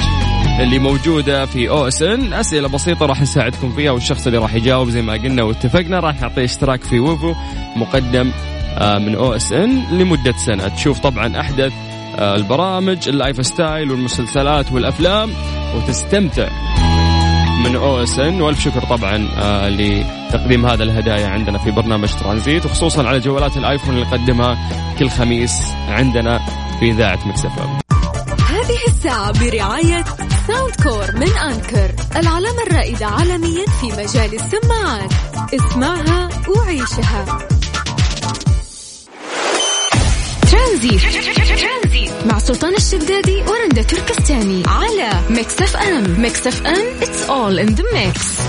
اللي 0.60 0.78
موجودة 0.78 1.46
في 1.46 1.68
OSN 1.68 2.32
أسئلة 2.32 2.68
بسيطة 2.68 3.06
راح 3.06 3.20
نساعدكم 3.20 3.72
فيها 3.72 3.90
والشخص 3.90 4.26
اللي 4.26 4.38
راح 4.38 4.54
يجاوب 4.54 4.90
زي 4.90 5.02
ما 5.02 5.12
قلنا 5.12 5.42
واتفقنا 5.42 6.00
راح 6.00 6.20
نعطيه 6.20 6.44
اشتراك 6.44 6.82
في 6.82 6.98
Wavo 7.00 7.34
مقدم 7.76 8.30
آه، 8.78 8.98
من 8.98 9.14
OSN 9.14 9.82
لمدة 9.90 10.34
سنة. 10.46 10.68
تشوف 10.68 10.98
طبعا 10.98 11.40
أحدث 11.40 11.72
آه، 12.18 12.34
البرامج 12.34 13.08
ال 13.08 13.46
lifestyle 13.46 13.90
والمسلسلات 13.90 14.72
والأفلام 14.72 15.30
وتستمتع 15.76 16.48
من 17.64 17.76
OSN 17.76 18.40
وألف 18.40 18.60
شكر 18.60 18.80
طبعا 18.80 19.28
آه، 19.38 19.68
لتقديم 19.68 20.66
هذا 20.66 20.82
الهدايا 20.82 21.26
عندنا 21.26 21.58
في 21.58 21.70
برنامج 21.70 22.08
ترانزيت 22.08 22.66
وخصوصا 22.66 23.08
على 23.08 23.18
جوالات 23.18 23.56
الآيفون 23.56 23.94
اللي 23.94 24.06
نقدمها 24.06 24.70
كل 24.98 25.10
خميس 25.10 25.60
عندنا 25.88 26.40
في 26.80 26.90
إذاعة 26.90 27.28
Mix 27.28 27.61
FM 27.61 27.83
هذه 28.74 28.96
الساعة 28.96 29.32
برعاية 29.40 30.04
Soundcore 30.46 31.16
من 31.16 31.36
Anker 31.36 31.94
العلامة 32.16 32.62
الرائدة 32.62 33.06
عالميا 33.06 33.64
في 33.80 33.86
مجال 33.86 34.34
السماعات. 34.34 35.12
اسمعها 35.54 36.28
وعيشها. 36.48 37.38
ترانزي 40.50 40.98
مع 42.26 42.38
سلطان 42.38 42.74
الشدادي 42.74 43.42
ورندا 43.42 43.82
تركستاني 43.82 44.62
على 44.66 45.10
Mix 45.30 45.62
FM 45.62 46.20
Mix 46.20 46.46
FM 46.46 47.00
it's 47.00 47.28
all 47.28 47.58
in 47.66 47.74
the 47.76 47.84
mix. 47.94 48.40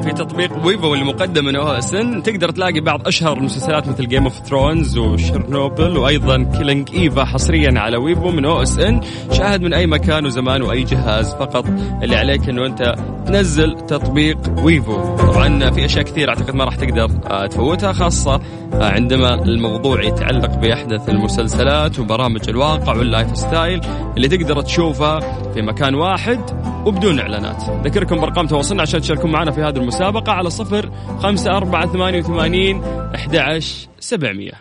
في 0.00 0.12
تطبيق 0.12 0.66
Wavo 0.66 0.94
اللي 0.94 1.04
مقدم 1.04 1.44
من 1.44 1.56
OSN 1.56 2.22
تقدر 2.22 2.50
تلاقي 2.50 2.80
بعض 2.80 3.06
أشهر 3.06 3.36
المسلسلات 3.38 3.88
مثل 3.88 4.08
Game 4.08 4.24
of 4.24 4.38
Thrones 4.38 4.98
و 4.98 5.08
Chernobyl 5.08 5.96
وأيضا 5.96 6.42
Killing 6.58 6.88
Eve 6.94 7.24
حصريا 7.24 7.80
على 7.80 7.96
Wavo 7.96 8.30
من 8.30 8.44
OSN 8.44 9.00
شاهد 9.32 9.62
من 9.62 9.74
أي 9.74 9.86
مكان 9.86 10.26
وزمان 10.26 10.62
وأي 10.62 10.82
جهاز 10.82 11.34
فقط. 11.34 11.64
اللي 12.02 12.16
عليك 12.16 12.48
إنه 12.48 12.66
أنت 12.66 12.94
تنزل 13.26 13.80
تطبيق 13.80 14.38
Wavo. 14.58 15.16
طبعا 15.16 15.70
في 15.70 15.84
أشياء 15.84 16.04
كثير 16.04 16.28
أعتقد 16.28 16.54
ما 16.54 16.64
راح 16.64 16.76
تقدر 16.76 17.10
آه، 17.30 17.46
تفوتها 17.46 17.92
خاصة 17.92 18.40
آه، 18.74 18.84
عندما 18.84 19.34
الموضوع 19.34 20.02
يتعلق 20.02 20.54
بأحدث 20.54 21.08
المسلسلات 21.08 21.98
وبرامج 21.98 22.48
الواقع 22.48 22.96
وال 22.96 23.36
lifestyle 23.36 23.80
اللي 24.16 24.28
تقدر 24.28 24.60
تشوفها 24.60 25.20
في 25.54 25.62
مكان 25.62 25.94
واحد 25.94 26.40
وبدون 26.86 27.20
إعلانات. 27.20 27.62
ذكركم 27.84 28.16
بأرقام 28.16 28.46
تواصلنا 28.46 28.82
عشان 28.82 29.00
تشاركون 29.00 29.30
معنا 29.30 29.50
في 29.50 29.60
هذه 29.60 29.76
المسابقة 29.82 30.32
على 30.32 30.50
صفر 30.50 30.90
خمسة 31.22 31.56
أربعة 31.56 31.92
ثمانية 31.92 32.18
وثمانين 32.18 32.82
أحد 33.14 33.62
سبعمية. 34.00 34.52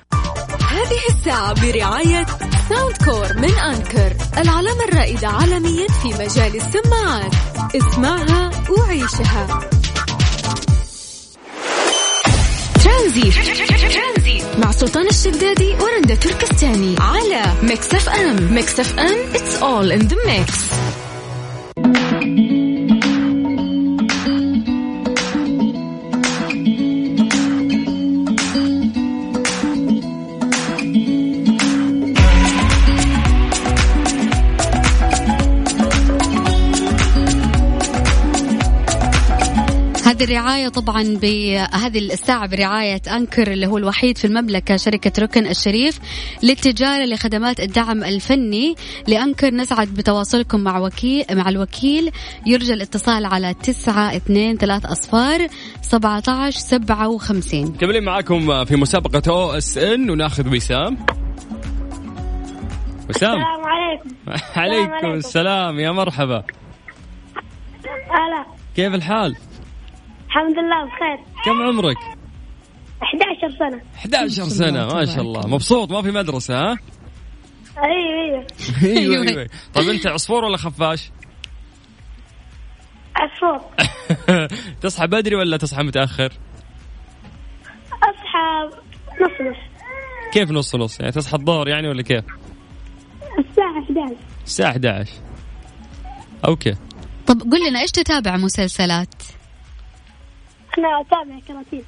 هذه 0.69 0.99
الساعة 1.09 1.53
برعاية 1.53 2.25
Soundcore 2.69 3.37
من 3.37 3.53
Anker 3.59 4.13
العلامة 4.37 4.83
الرائدة 4.89 5.27
عالميا 5.27 5.87
في 5.87 6.07
مجال 6.07 6.55
السماعات. 6.55 7.33
اسمعها 7.75 8.49
وعيشها. 8.69 9.59
ترانزي 12.83 13.31
مع 14.57 14.71
سلطان 14.71 15.07
الشدادي 15.07 15.73
ورندا 15.73 16.15
تركستاني 16.15 16.95
على 16.99 17.43
Mix 17.63 17.93
FM. 17.93 18.53
Mix 18.53 18.79
FM 18.79 19.33
it's 19.33 19.61
all 19.61 19.91
in 19.91 20.07
the 20.07 20.15
mix. 20.15 20.51
هذه 40.21 40.29
الرعاية 40.29 40.67
طبعا 40.67 41.03
بهذه 41.03 41.97
الساعة 41.99 42.47
برعاية 42.47 43.01
أنكر 43.15 43.51
اللي 43.51 43.67
هو 43.67 43.77
الوحيد 43.77 44.17
في 44.17 44.25
المملكة 44.25 44.75
شركة 44.75 45.11
ركن 45.23 45.47
الشريف 45.47 45.99
للتجارة 46.43 47.05
لخدمات 47.05 47.59
الدعم 47.59 48.03
الفني 48.03 48.75
لأنكر 49.07 49.53
نسعد 49.53 49.87
بتواصلكم 49.87 50.59
مع 50.59 50.79
وكيل 50.79 51.25
مع 51.31 51.49
الوكيل. 51.49 52.11
يرجى 52.45 52.73
الاتصال 52.73 53.25
على 53.25 53.53
تسعة 53.53 54.15
اثنين 54.15 54.57
ثلاث 54.57 54.85
أصفار 54.85 55.47
سبعة 55.81 56.23
عشر 56.27 56.59
سبعة 56.59 57.09
وخمسين. 57.09 57.73
كملين 57.73 58.03
معاكم 58.03 58.65
في 58.65 58.75
مسابقة 58.75 59.31
أو 59.31 59.51
إس 59.51 59.77
إن 59.77 60.09
وناخذ 60.09 60.55
وسام 60.55 60.97
وسام 63.09 63.41
السلام 63.41 63.65
عليكم. 63.65 64.09
عليكم. 64.61 65.13
السلام. 65.13 65.79
يا 65.79 65.91
مرحبا. 65.91 66.43
هلا. 68.09 68.45
كيف 68.75 68.93
الحال؟ 68.93 69.35
الحمد 70.31 70.59
لله 70.59 70.85
بخير 70.85 71.19
كم 71.45 71.61
عمرك؟ 71.61 71.97
11 73.03 73.57
سنة 73.59 73.81
11 73.95 74.43
سنة 74.43 74.85
ما 74.85 75.05
شاء 75.05 75.21
الله 75.21 75.47
مبسوط 75.47 75.91
ما 75.91 76.01
في 76.01 76.11
مدرسة 76.11 76.55
ها؟ 76.55 76.77
أيوه 77.77 78.47
أيوه 78.83 79.15
أيوه 79.15 79.27
أيوه 79.27 79.49
طيب 79.73 79.89
أنت 79.89 80.07
عصفور 80.07 80.43
ولا 80.43 80.57
خفاش؟ 80.57 81.11
عصفور 83.15 83.61
تصحى 84.81 85.07
بدري 85.07 85.35
ولا 85.35 85.57
تصحى 85.57 85.83
متأخر؟ 85.83 86.33
أصحى 87.91 88.77
نص 89.21 89.41
نص 89.41 89.57
كيف 90.33 90.51
نص 90.51 90.75
نص؟ 90.75 90.99
يعني 90.99 91.11
تصحى 91.11 91.37
الظهر 91.37 91.67
يعني 91.67 91.87
ولا 91.87 92.01
كيف؟ 92.03 92.25
الساعة 93.39 93.83
11 93.83 94.15
الساعة 94.45 94.71
11 94.71 95.11
okay 96.47 96.75
طب 97.27 97.41
قل 97.41 97.69
لنا 97.69 97.81
إيش 97.81 97.91
تتابع 97.91 98.37
مسلسلات؟ 98.37 99.20
أنا 100.85 101.01
اتابع 101.01 101.39
كراتين 101.47 101.83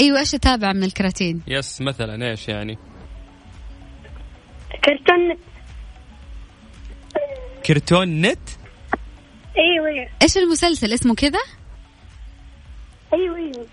أيوه 0.00 0.18
إيش 0.18 0.30
تتابع 0.30 0.72
من 0.72 0.84
الكراتين؟ 0.84 1.42
yes 1.46 1.80
مثلا 1.80 2.30
إيش 2.30 2.48
يعني؟ 2.48 2.78
كرتون 4.84 5.36
Cartoon 7.66 8.20
Net؟ 8.20 8.38
أيوه 9.58 9.86
أيوه. 9.86 10.08
إيش 10.22 10.38
المسلسل؟ 10.38 10.92
اسمه 10.92 11.14
كذا؟ 11.14 11.38
أيوه 13.14 13.36
أيوه. 13.36 13.66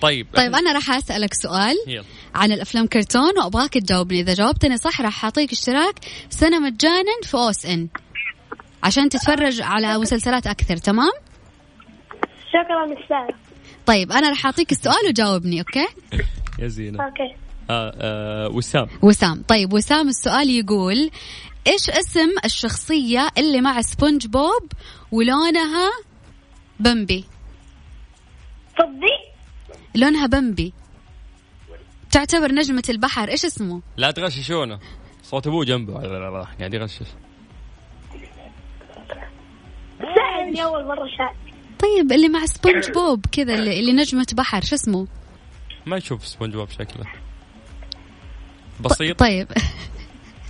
طيب 0.00 0.26
طيب 0.34 0.54
أنا 0.54 0.72
راح 0.72 0.90
أسألك 0.90 1.34
سؤال 1.34 1.76
يلا. 1.86 2.04
عن 2.34 2.52
الأفلام 2.52 2.86
كرتون 2.86 3.38
وأبغاك 3.38 3.72
تجاوبني. 3.72 4.20
إذا 4.20 4.34
جاوبتني 4.34 4.76
صح 4.76 5.00
راح 5.00 5.24
أعطيك 5.24 5.52
اشتراك 5.52 5.94
سنة 6.30 6.58
مجانا 6.58 7.20
في 7.22 7.34
OSN 7.34 7.88
عشان 8.82 9.08
تتفرج 9.08 9.62
على 9.62 9.98
مسلسلات 9.98 10.46
أكثر 10.46 10.76
تمام؟ 10.76 11.12
شكرا 12.48 12.84
أستاذ. 12.92 13.43
طيب 13.86 14.12
أنا 14.12 14.28
راح 14.28 14.46
أعطيك 14.46 14.72
السؤال 14.72 15.08
وجاوبني 15.08 15.60
okay؟ 15.60 15.86
يا 16.58 16.68
زينة. 16.68 17.04
okay. 17.04 17.36
آه 17.70 17.94
آه 18.00 18.48
وسام. 18.48 18.88
وسام. 19.02 19.42
طيب 19.48 19.72
وسام 19.72 20.08
السؤال 20.08 20.50
يقول 20.50 21.10
إيش 21.66 21.90
اسم 21.90 22.28
الشخصية 22.44 23.28
اللي 23.38 23.60
مع 23.60 23.80
سبونج 23.80 24.26
بوب 24.26 24.72
ولونها 25.12 25.90
بمبي؟ 26.80 27.24
صدي؟ 28.78 29.34
لونها 29.94 30.26
بمبي. 30.26 30.72
تعتبر 32.10 32.52
نجمة 32.52 32.82
البحر 32.88 33.28
إيش 33.28 33.44
اسمه؟ 33.44 33.82
لا 33.96 34.10
تغششونه 34.10 34.78
صوت 35.22 35.46
أبوه 35.46 35.64
جنبه. 35.64 35.94
قاعد 36.58 36.74
يغشش 36.74 37.06
ساعدني 40.16 40.64
أول 40.64 40.86
مرة 40.86 41.08
شاهد. 41.18 41.43
طيب 41.78 42.12
اللي 42.12 42.28
مع 42.28 42.46
سبونج 42.46 42.90
بوب 42.90 43.26
كذا 43.32 43.54
اللي, 43.54 43.80
اللي 43.80 43.92
نجمة 43.92 44.26
بحر 44.32 44.64
شو 44.64 44.74
اسمه؟ 44.74 45.06
ما 45.86 45.96
يشوف 45.96 46.26
سبونج 46.26 46.54
بوب 46.54 46.68
شكله. 46.70 47.04
بسيط. 48.84 49.18
طيب. 49.18 49.48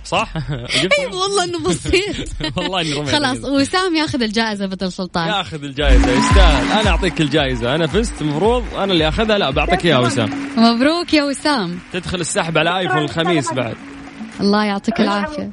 صح؟ 0.05 0.33
أيوه 0.99 1.15
والله 1.15 1.43
إنه 1.43 1.59
بسيط. 1.59 2.29
والله 2.57 2.81
اني 2.81 2.93
رميت 2.93 3.09
خلاص. 3.09 3.37
وسام 3.43 3.95
ياخذ 3.95 4.21
الجائزة 4.21 4.65
بدل 4.65 4.91
سلطان. 4.91 5.27
ياخذ 5.27 5.63
الجائزة. 5.63 6.11
يستاهل 6.11 6.79
أنا 6.79 6.89
أعطيك 6.89 7.21
الجائزة. 7.21 7.75
أنا 7.75 7.87
فزت 7.87 8.21
المفروض 8.21 8.63
أنا 8.73 8.93
اللي 8.93 9.07
أخذها. 9.07 9.37
لا 9.37 9.49
بعطيك 9.49 9.85
إياها 9.85 9.99
وسام. 9.99 10.29
مبروك 10.57 11.13
يا 11.13 11.23
وسام. 11.23 11.79
تدخل 11.93 12.19
السحب 12.19 12.57
على 12.57 12.79
ايفون 12.79 12.97
الخميس 12.97 13.53
بعد. 13.53 13.75
الله 14.41 14.63
يعطيك 14.63 15.01
العافية. 15.01 15.51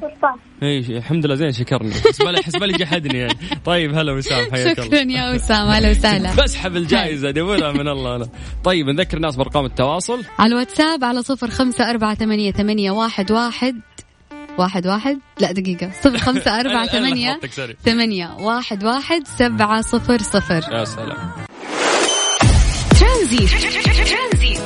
إي 0.63 0.77
الحمد 0.79 1.25
لله 1.25 1.35
زين 1.35 1.51
شكرني. 1.51 1.93
حسبالي 1.93 2.43
حسبالي 2.43 2.73
جحدني 2.77 3.19
يعني. 3.19 3.37
طيب 3.65 3.97
هلا 3.97 4.13
وسام 4.13 4.51
حياك 4.51 4.79
الله. 4.79 4.89
شكرا 4.89 5.11
يا 5.11 5.33
وسام 5.35 5.67
أهلا 5.67 5.89
وسهلا. 5.89 6.35
بسحب 6.43 6.75
الجائزة 6.75 7.31
دورها 7.31 7.71
من 7.71 7.87
الله 7.87 8.15
أنا 8.15 8.27
طيب 8.63 8.89
نذكر 8.89 9.17
الناس 9.17 9.35
بأرقام 9.35 9.65
التواصل. 9.65 10.23
على 10.39 10.51
الواتساب 10.53 11.03
على 11.03 11.21
صفر 11.21 11.49
خمسة 11.49 11.89
أربعة 11.89 12.15
ثمانية, 12.15 12.51
ثمانية 12.51 12.91
واحد, 12.91 13.31
واحد 13.31 13.75
واحد 14.57 14.87
واحد؟ 14.87 15.19
لا 15.39 15.51
دقيقة. 15.51 15.91
صفر 16.01 16.17
خمسة 16.17 16.51
أربعة 16.59 16.85
ثمانية. 16.87 17.39
ثمانية 17.85 18.35
واحد 18.39 18.83
واحد 18.83 19.27
سبعة 19.27 19.81
صفر 19.81 20.17
صفر. 20.21 20.61
يا 20.71 20.85
سلام. 20.85 21.31
ترانزي 22.99 23.47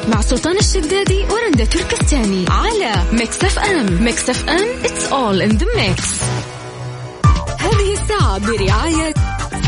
مع 0.08 0.22
سلطان 0.22 0.58
الشدادي 0.58 1.26
ورندا 1.32 1.66
تركستاني 1.66 2.46
على 2.50 3.04
Mix 3.12 3.44
FM 3.44 4.04
Mix 4.04 4.30
FM 4.30 4.68
it's 4.84 5.04
all 5.12 5.42
in 5.50 5.58
the 5.58 5.66
mix. 5.78 6.02
هذه 7.60 7.94
الساعة 7.94 8.38
برعاية 8.38 9.14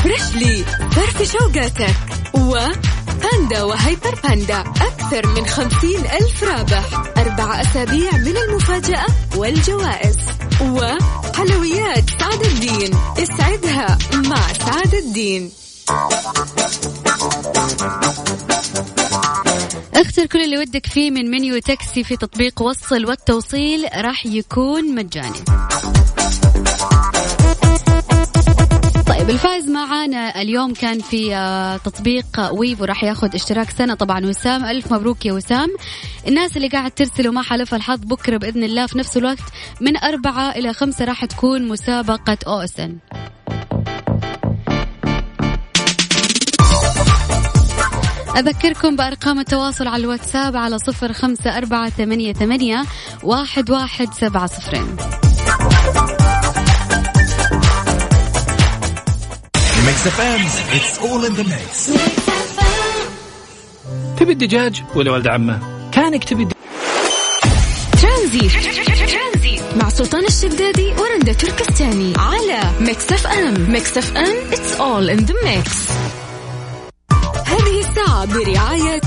Freshly 0.04 0.63
فرفش 0.92 1.32
أوقاتك 1.32 1.96
وباندا 2.34 3.63
وهايبر 3.63 4.20
باندا 4.24 4.60
أكثر 4.60 5.27
من 5.27 5.46
خمسين 5.46 6.00
ألف 6.00 6.43
رابح. 6.43 7.03
أربع 7.17 7.62
أسابيع 7.62 8.12
من 8.12 8.38
المفاجأة 8.38 9.05
والجوائز. 9.36 10.17
وحلويات 10.62 12.03
سعد 12.19 12.41
الدين. 12.41 12.91
اسعدها 13.17 13.98
مع 14.13 14.41
سعد 14.65 14.93
الدين. 14.93 15.51
اختر 20.00 20.25
كل 20.25 20.41
اللي 20.41 20.58
ودك 20.58 20.86
فيه 20.86 21.12
من 21.12 21.32
منيو 21.32 21.60
تاكسي 21.60 22.03
في 22.03 22.18
تطبيق 22.18 22.62
وصل 22.62 23.06
والتوصيل 23.06 23.86
راح 23.96 24.25
يكون 24.25 24.96
مجاني. 24.96 25.39
طيب 29.08 29.29
الفائز 29.29 29.69
معانا 29.69 30.41
اليوم 30.41 30.74
كان 30.74 31.00
في 31.00 31.36
آه، 31.36 31.78
تطبيق 31.78 32.26
ويف 32.52 32.82
وراح 32.82 33.04
ياخذ 33.04 33.36
اشتراك 33.36 33.69
سنة. 33.69 33.93
طبعا 33.93 34.26
وسام 34.26 34.65
ألف 34.65 34.93
مبروك 34.93 35.26
يا 35.26 35.34
وسام. 35.34 35.69
الناس 36.28 36.58
اللي 36.58 36.67
قاعد 36.67 36.91
ترسل 36.91 37.28
وما 37.28 37.41
حلفها 37.41 37.78
الحظ 37.78 38.00
بكرة 38.00 38.38
بإذن 38.38 38.63
الله 38.63 38.86
في 38.86 38.97
نفس 38.97 39.17
الوقت 39.17 39.39
من 39.82 39.97
أربعة 39.97 40.52
إلى 40.52 40.74
خمسة 40.74 41.06
راح 41.06 41.26
تكون 41.26 41.67
مسابقة 41.67 42.38
أو 42.47 42.60
اس 42.60 42.80
ان 42.80 42.97
أذكركم 48.39 48.95
بأرقام 48.95 49.39
التواصل 49.39 49.88
على 49.88 50.04
الواتساب 50.04 50.56
على 50.56 50.78
صفر 50.80 51.13
خمسة 51.13 51.58
أربعة 51.58 51.89
ثمانية, 51.89 52.34
ثمانية 52.34 52.84
واحد, 53.23 53.71
واحد 53.71 54.13
سبعة 54.13 54.47
صفرين 54.47 54.95
Mix 59.86 59.97
FM, 60.17 60.41
it's 60.78 60.93
all 61.06 61.21
in 61.25 61.34
the 61.34 61.43
mix. 61.43 61.91
تبي 64.19 64.32
الدجاج 64.32 64.84
ولا 64.95 65.12
ولد 65.12 65.28
عمه؟ 65.28 65.60
كانك 65.91 66.23
تبي 66.23 66.47
ترانزي 68.02 68.49
مع 69.75 69.89
سلطان 69.89 70.25
الشدادي 70.25 70.93
ورندا 70.99 71.34
تركستاني 71.34 72.13
على 72.17 72.62
Mix 72.80 73.12
FM 73.12 73.72
Mix 73.72 73.98
FM 73.98 74.52
it's 74.52 74.80
all 74.80 75.19
in 75.19 75.25
the 75.25 75.34
mix 75.34 75.60
هذه 75.60 75.65
الساعة 75.65 75.99
برعاية 78.25 79.01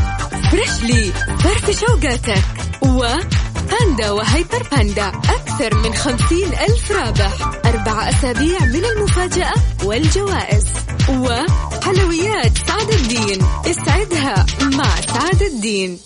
Freshly 0.51 1.12
فرفش 1.38 1.71
أوقاتك 1.81 2.45
وباندا 2.83 4.11
وهايبر 4.11 4.69
باندا 4.72 5.09
أكثر 5.09 5.75
من 5.75 5.94
خمسين 5.94 6.48
ألف 6.48 6.92
رابح. 6.92 7.51
أربع 7.66 8.11
أسابيع 8.11 8.59
من 8.64 8.85
المفاجأة 8.85 9.55
والجوائز. 9.85 10.64
وحلويات 11.09 12.59
سعد 12.68 12.90
الدين. 12.90 13.46
اسعدها 13.66 14.46
مع 14.62 15.01
سعد 15.01 15.42
الدين. 15.42 15.98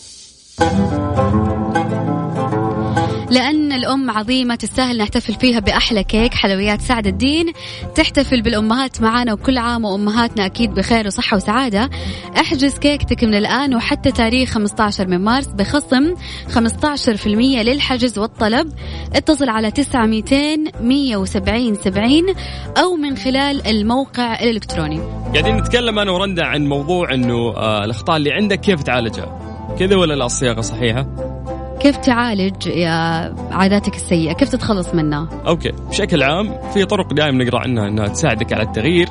لأن 3.31 3.73
الأم 3.73 4.11
عظيمة 4.11 4.55
تستاهل 4.55 4.99
نحتفل 4.99 5.35
فيها 5.35 5.61
بأحلى 5.61 6.05
كيك 6.05 6.35
حلويات 6.35 6.81
سعد 6.81 7.07
الدين. 7.07 7.53
تحتفل 7.95 8.43
بالأمهات 8.43 9.03
معانا 9.03 9.33
وكل 9.33 9.59
عام 9.59 9.85
وأمهاتنا 9.85 10.47
أكيد 10.47 10.75
بخير 10.75 11.07
وصحة 11.07 11.37
وسعادة. 11.37 11.91
احجز 12.37 12.79
كيكتك 12.79 13.25
من 13.25 13.35
الآن 13.35 13.75
وحتى 13.75 14.13
تاريخ 14.13 14.51
15 14.51 15.07
من 15.07 15.19
مارس 15.19 15.47
بخصم 15.47 16.15
15% 16.49 17.27
للحجز 17.63 18.19
والطلب. 18.19 18.73
اتصل 19.15 19.49
على 19.49 19.71
9 19.71 20.07
200 20.07 20.37
170 20.81 21.75
70 21.75 22.23
أو 22.79 22.97
من 22.97 23.17
خلال 23.17 23.67
الموقع 23.67 24.41
الإلكتروني. 24.41 25.01
قاعدين 25.33 25.57
نتكلم 25.57 25.99
أنا 25.99 26.11
ورندا 26.11 26.45
عن 26.45 26.67
موضوع 26.67 27.15
إنه 27.15 27.57
آه 27.57 27.85
الأخطاء 27.85 28.17
اللي 28.17 28.33
عندك 28.33 28.61
كيف 28.61 28.83
تعالجها؟ 28.83 29.47
كذا 29.79 29.97
ولا 29.97 30.15
لا 30.15 30.27
الصياغه 30.27 30.61
صحيحة؟ 30.61 31.07
كيف 31.81 31.97
تعالج 31.97 32.67
يا 32.67 32.91
عاداتك 33.51 33.95
السيئة؟ 33.95 34.33
كيف 34.33 34.49
تتخلص 34.49 34.95
منها؟ 34.95 35.29
أوكي 35.47 35.73
بشكل 35.89 36.23
عام 36.23 36.55
في 36.75 36.85
طرق 36.85 37.15
دائما 37.15 37.45
نقرأ 37.45 37.61
عنها 37.61 37.89
إنها 37.89 38.09
تساعدك 38.09 38.53
على 38.53 38.63
التغيير. 38.63 39.09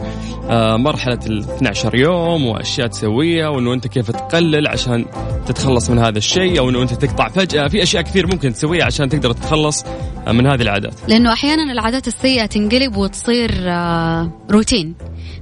آه 0.50 0.78
مرحلة 0.78 1.20
ال 1.28 1.40
12 1.40 1.96
يوم 1.96 2.46
وأشياء 2.46 2.88
تسويها 2.88 3.48
وإنه 3.48 3.74
أنت 3.74 3.88
كيف 3.88 4.12
تقلل 4.12 4.68
عشان 4.68 5.06
تتخلص 5.46 5.90
من 5.90 6.00
هذا 6.00 6.18
الشيء 6.18 6.60
أو 6.60 6.70
إنه 6.70 6.82
أنت 6.82 6.94
تقطع 6.94 7.28
فجأة. 7.28 7.68
في 7.68 7.84
أشياء 7.84 8.04
كثير 8.04 8.28
ممكن 8.28 8.54
تسويها 8.54 8.86
عشان 8.86 9.10
تقدر 9.10 9.32
تتخلص 9.32 9.84
آه، 10.28 10.32
من 10.32 10.48
هذه 10.48 10.62
العادات. 10.62 10.94
لأنه 11.08 11.34
أحيانا 11.34 11.72
العادات 11.72 12.08
السيئة 12.08 12.46
تنقلب 12.46 12.98
وتصير 12.98 13.52
آه، 13.68 14.32
روتين. 14.52 14.96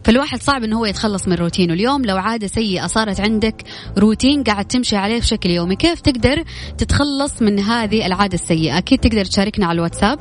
فالواحد 0.03 0.41
صعب 0.41 0.63
إنه 0.63 0.79
هو 0.79 0.85
يتخلص 0.85 1.27
من 1.27 1.35
روتينه. 1.35 1.73
اليوم 1.73 2.05
لو 2.05 2.17
عادة 2.17 2.47
سيئة 2.47 2.87
صارت 2.87 3.19
عندك 3.19 3.63
روتين 3.97 4.43
قاعد 4.43 4.65
تمشي 4.65 4.95
عليه 4.95 5.19
بشكل 5.19 5.49
يومي 5.49 5.75
كيف 5.75 6.01
تقدر 6.01 6.43
تتخلص 6.77 7.12
من 7.41 7.59
هذه 7.59 8.05
العادة 8.05 8.33
السيئة. 8.33 8.77
أكيد 8.77 8.99
تقدر 8.99 9.25
تشاركنا 9.25 9.65
على 9.65 9.75
الواتساب. 9.75 10.19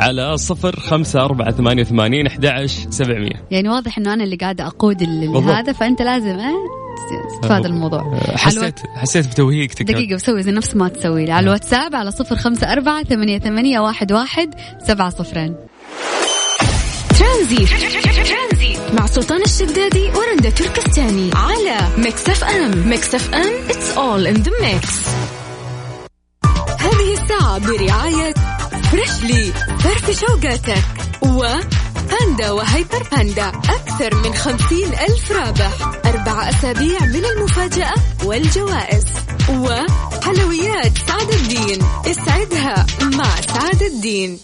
على 0.00 0.36
صفر 0.36 0.80
خمسة 0.80 1.24
أربعة 1.24 1.50
ثمانية 1.50 1.82
وثمانين 1.82 2.26
أحد 2.26 2.46
عشر 2.46 2.90
سبعمية. 2.90 3.46
يعني 3.50 3.68
واضح 3.68 3.98
إنه 3.98 4.14
أنا 4.14 4.24
اللي 4.24 4.36
قاعدة 4.36 4.66
أقود 4.66 5.02
ال- 5.02 5.32
بالضبط. 5.32 5.52
هذا 5.52 5.72
فأنت 5.72 6.02
لازم 6.02 6.28
آه، 6.38 6.52
تتفادى 7.40 7.68
الموضوع. 7.68 8.00
على 8.00 8.18
الوات- 8.18 8.38
حسيت 8.38 8.80
حسيت 8.96 9.26
بتوهيق 9.26 9.70
دقيقة 9.82 10.14
بسوي 10.16 10.42
زي 10.42 10.52
نفس 10.52 10.76
ما 10.76 10.88
تسوي 10.88 11.24
لي. 11.24 11.32
على 11.32 11.44
الواتساب 11.44 11.96
على 11.96 12.10
صفر 12.10 12.36
خمسة 12.36 12.72
أربعة 12.72 13.02
ثمانية, 13.02 13.38
ثمانية 13.38 13.80
واحد, 13.80 14.12
واحد 14.12 14.54
سبعة 14.86 15.10
صفرين. 15.10 15.54
ترانزي 17.18 17.66
مع 18.92 19.06
سلطان 19.06 19.42
الشدادي 19.42 20.08
ورندا 20.16 20.50
تركستاني 20.50 21.30
على 21.34 21.78
Mix 21.98 22.28
FM. 22.28 22.88
Mix 22.88 23.14
FM 23.14 23.68
it's 23.68 23.96
all 23.96 24.36
in 24.36 24.42
the 24.42 24.50
mix. 24.50 25.08
هذه 26.86 27.12
الساعة 27.12 27.58
برعاية 27.58 28.34
Freshly 28.90 29.52
فرفش 29.78 30.20
أوقاتك 30.20 30.84
وباندا 31.22 32.50
وهايبر 32.50 33.08
باندا 33.12 33.48
أكثر 33.48 34.14
من 34.14 34.34
خمسين 34.34 34.88
ألف 34.88 35.32
رابح. 35.32 35.72
أربع 36.06 36.48
أسابيع 36.48 37.00
من 37.00 37.24
المفاجأة 37.24 37.94
والجوائز 38.24 39.04
وحلويات 39.50 40.92
سعد 41.08 41.30
الدين. 41.30 41.78
اسعدها 42.06 42.86
مع 43.02 43.40
سعد 43.40 43.82
الدين. 43.82 44.38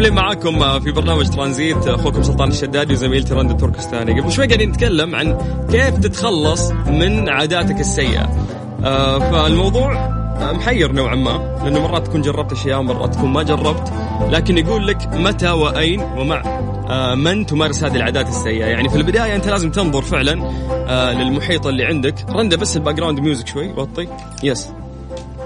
مكملين 0.00 0.14
معاكم 0.14 0.80
في 0.80 0.92
برنامج 0.92 1.28
ترانزيت. 1.28 1.86
أخوكم 1.86 2.22
سلطان 2.22 2.48
الشدادي 2.48 2.92
وزميلتي 2.92 3.34
رندا 3.34 3.54
تركستاني 3.54 4.20
قبل 4.20 4.32
شوي 4.32 4.46
قاعدين 4.46 4.68
نتكلم 4.68 5.14
عن 5.14 5.38
كيف 5.70 5.98
تتخلص 5.98 6.70
من 6.70 7.28
عاداتك 7.28 7.80
السيئة. 7.80 8.46
آه، 8.84 9.18
فالموضوع 9.18 10.08
محير 10.52 10.92
نوعا 10.92 11.14
ما 11.14 11.60
لأنه 11.64 11.80
مرات 11.80 12.06
تكون 12.06 12.22
جربت 12.22 12.52
أشياء 12.52 12.82
مرات 12.82 13.14
تكون 13.14 13.30
ما 13.30 13.42
جربت. 13.42 13.92
لكن 14.30 14.58
يقول 14.58 14.86
لك 14.86 15.06
متى 15.06 15.50
وأين 15.50 16.00
ومع 16.00 16.42
آه، 16.90 17.14
من 17.14 17.46
تمارس 17.46 17.84
هذه 17.84 17.96
العادات 17.96 18.28
السيئة. 18.28 18.66
يعني 18.66 18.88
في 18.88 18.96
البداية 18.96 19.34
أنت 19.36 19.48
لازم 19.48 19.70
تنظر 19.70 20.02
فعلا 20.02 20.50
آه، 20.72 21.12
للمحيط 21.12 21.66
اللي 21.66 21.84
عندك. 21.84 22.14
رندا 22.30 22.56
بس 22.56 22.76
ال 22.76 22.94
background 22.94 23.20
music 23.20 23.46
شوي. 23.46 23.72
وطي. 23.72 24.08
yes 24.42 24.68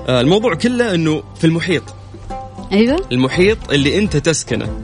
الموضوع 0.09 0.55
كله 0.55 0.95
إنه 0.95 1.23
في 1.35 1.45
المحيط. 1.47 1.83
أيوه. 2.75 3.07
المحيط 3.13 3.73
اللي 3.73 3.99
أنت 3.99 4.17
تسكنه. 4.17 4.81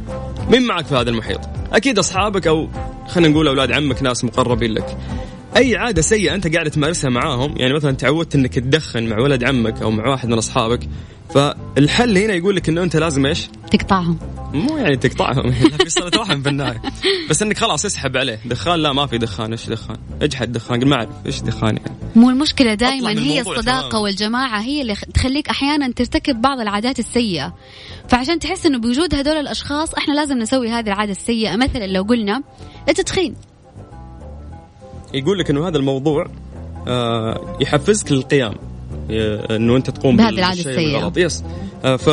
مين 0.50 0.62
معك 0.62 0.86
في 0.86 0.94
هذا 0.94 1.10
المحيط؟ 1.10 1.40
أكيد 1.72 1.98
أصحابك 1.98 2.46
أو 2.46 2.68
خلينا 3.08 3.28
نقول 3.28 3.48
أولاد 3.48 3.72
عمك 3.72 4.02
ناس 4.02 4.24
مقربين 4.24 4.72
لك. 4.72 4.98
أي 5.56 5.76
عادة 5.76 6.02
سيئة 6.02 6.34
أنت 6.34 6.54
قاعد 6.54 6.70
تمارسها 6.70 7.10
معاهم؟ 7.10 7.54
يعني 7.56 7.74
مثلا 7.74 7.92
تعودت 7.92 8.34
إنك 8.34 8.54
تدخن 8.54 9.06
مع 9.06 9.18
ولد 9.18 9.44
عمك 9.44 9.82
أو 9.82 9.90
مع 9.90 10.08
واحد 10.08 10.28
من 10.28 10.38
أصحابك 10.38 10.80
فالحل 11.34 12.18
هنا 12.18 12.34
يقول 12.34 12.56
لك 12.56 12.68
إنه 12.68 12.82
أنت 12.82 12.96
لازم 12.96 13.26
إيش؟ 13.26 13.48
تقطعهم. 13.70 14.18
مو 14.54 14.76
يعني 14.76 14.96
تقطعهم 14.96 15.52
في 15.82 15.90
صله 15.90 16.10
رحم 16.16 16.42
في 16.42 16.48
النهاية. 16.48 16.82
بس 17.30 17.42
إنك 17.42 17.58
خلاص 17.58 17.84
اسحب 17.84 18.16
عليه. 18.16 18.38
دخان؟ 18.44 18.78
لا 18.78 18.92
ما 18.92 19.06
في 19.06 19.18
دخان. 19.18 19.52
إيش 19.52 19.66
دخان؟ 19.66 19.96
اجحد 20.22 20.52
دخان 20.52 20.88
ما 20.88 20.96
أعرف 20.96 21.26
إيش 21.26 21.40
دخان 21.40 21.76
يعني. 21.76 21.99
مو 22.16 22.30
المشكلة 22.30 22.74
دائما 22.74 23.10
هي 23.10 23.12
الموضوع 23.12 23.54
الصداقة 23.54 23.88
تماماً. 23.88 23.98
والجماعة 23.98 24.60
هي 24.60 24.82
اللي 24.82 24.94
تخليك 25.14 25.48
أحيانا 25.48 25.92
ترتكب 25.92 26.40
بعض 26.40 26.60
العادات 26.60 26.98
السيئة. 26.98 27.54
فعشان 28.08 28.38
تحس 28.38 28.66
إنه 28.66 28.78
بوجود 28.78 29.14
هذول 29.14 29.36
الأشخاص 29.36 29.94
إحنا 29.94 30.14
لازم 30.14 30.38
نسوي 30.38 30.68
هذه 30.68 30.86
العادة 30.86 31.12
السيئة. 31.12 31.56
مثلا 31.56 31.86
لو 31.86 32.02
قلنا 32.02 32.42
التدخين 32.88 33.34
يقول 35.14 35.38
لك 35.38 35.50
إنه 35.50 35.68
هذا 35.68 35.78
الموضوع 35.78 36.26
آه، 36.88 37.56
يحفزك 37.60 38.12
للقيام. 38.12 38.54
إنه 39.56 39.76
أنت 39.76 39.90
تقوم 39.90 40.16
بهذه 40.16 40.52
السيئة. 40.52 40.98
الغلط. 40.98 41.18
يس 41.18 41.44
آه، 41.84 41.96
ف 41.96 42.08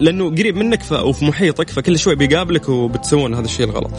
لأنه 0.00 0.30
قريب 0.30 0.56
منك 0.56 0.82
ف... 0.82 0.92
وفي 0.92 1.24
محيطك 1.24 1.70
فكل 1.70 1.98
شوي 1.98 2.14
بيقابلك 2.14 2.68
وبتسوون 2.68 3.34
هذا 3.34 3.44
الشيء 3.44 3.66
الغلط. 3.66 3.90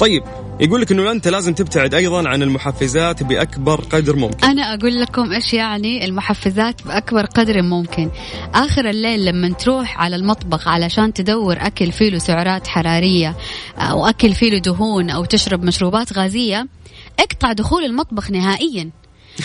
طيب 0.00 0.22
يقول 0.60 0.80
لك 0.80 0.92
إنه 0.92 1.10
أنت 1.10 1.28
لازم 1.28 1.54
تبتعد 1.54 1.94
أيضا 1.94 2.28
عن 2.28 2.42
المحفزات 2.42 3.22
بأكبر 3.22 3.80
قدر 3.80 4.16
ممكن. 4.16 4.46
أنا 4.46 4.74
أقول 4.74 5.00
لكم 5.00 5.32
إيش 5.32 5.54
يعني 5.54 6.04
المحفزات 6.04 6.82
بأكبر 6.86 7.26
قدر 7.26 7.62
ممكن. 7.62 8.10
آخر 8.54 8.90
الليل 8.90 9.24
لما 9.24 9.48
تروح 9.48 10.00
على 10.00 10.16
المطبخ 10.16 10.68
علشان 10.68 11.12
تدور 11.12 11.56
أكل 11.60 11.92
فيه 11.92 12.10
له 12.10 12.18
سعرات 12.18 12.66
حرارية 12.66 13.36
أو 13.78 14.06
اكل 14.06 14.32
فيه 14.32 14.50
له 14.50 14.58
دهون 14.58 15.10
أو 15.10 15.24
تشرب 15.24 15.64
مشروبات 15.64 16.12
غازية 16.12 16.66
اقطع 17.18 17.52
دخول 17.52 17.84
المطبخ 17.84 18.30
نهائيا. 18.30 18.90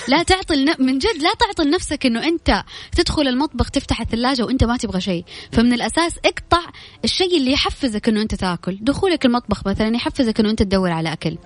لا 0.08 0.24
تعطي. 0.24 0.66
من 0.80 0.98
جد 0.98 1.22
لا 1.22 1.30
تعطي 1.40 1.64
لنفسك 1.64 2.06
إنه 2.06 2.24
أنت 2.24 2.64
تدخل 2.92 3.28
المطبخ 3.28 3.70
تفتح 3.70 4.02
الثلاجة 4.02 4.44
وأنت 4.44 4.64
ما 4.64 4.78
تبغى 4.78 5.02
شيء. 5.02 5.26
فمن 5.52 5.74
الأساس 5.74 6.16
اقطع 6.26 6.62
الشيء 7.04 7.38
اللي 7.38 7.52
يحفزك 7.52 8.10
إنه 8.10 8.22
أنت 8.22 8.36
تاكل. 8.36 8.78
دخولك 8.82 9.26
المطبخ 9.26 9.68
مثلا 9.68 9.96
يحفزك 9.96 10.40
إنه 10.40 10.50
أنت 10.50 10.64
تدور 10.64 10.92
على 10.92 11.14
أكل. 11.14 11.38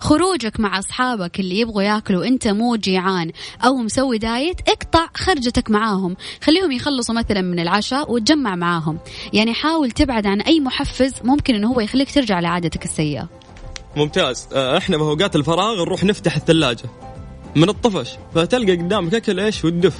خروجك 0.00 0.60
مع 0.60 0.78
أصحابك 0.78 1.40
اللي 1.40 1.60
يبغوا 1.60 1.82
ياكلوا 1.82 2.20
وانت 2.20 2.48
مو 2.48 2.76
جيعان 2.76 3.32
أو 3.64 3.76
مسوي 3.76 4.18
دايت 4.18 4.68
اقطع 4.68 5.08
خرجتك 5.14 5.70
معاهم. 5.70 6.16
خليهم 6.42 6.72
يخلصوا 6.72 7.14
مثلا 7.14 7.40
من 7.40 7.60
العشاء 7.60 8.12
وتجمع 8.12 8.56
معاهم. 8.56 8.98
يعني 9.32 9.54
حاول 9.54 9.90
تبعد 9.90 10.26
عن 10.26 10.40
أي 10.40 10.60
محفز 10.60 11.12
ممكن 11.24 11.54
إنه 11.54 11.68
هو 11.68 11.80
يخليك 11.80 12.10
ترجع 12.14 12.40
لعادتك 12.40 12.84
السيئة. 12.84 13.28
ممتاز. 13.96 14.48
آه، 14.52 14.78
إحنا 14.78 14.96
بأوقات 14.96 15.36
الفراغ 15.36 15.76
نروح 15.76 16.04
نفتح 16.04 16.36
الثلاجة. 16.36 16.84
من 17.56 17.68
الطفش 17.68 18.10
فتلقى 18.34 18.76
قدامك 18.76 19.14
أكل 19.14 19.40
إيش 19.40 19.64
والدف 19.64 19.98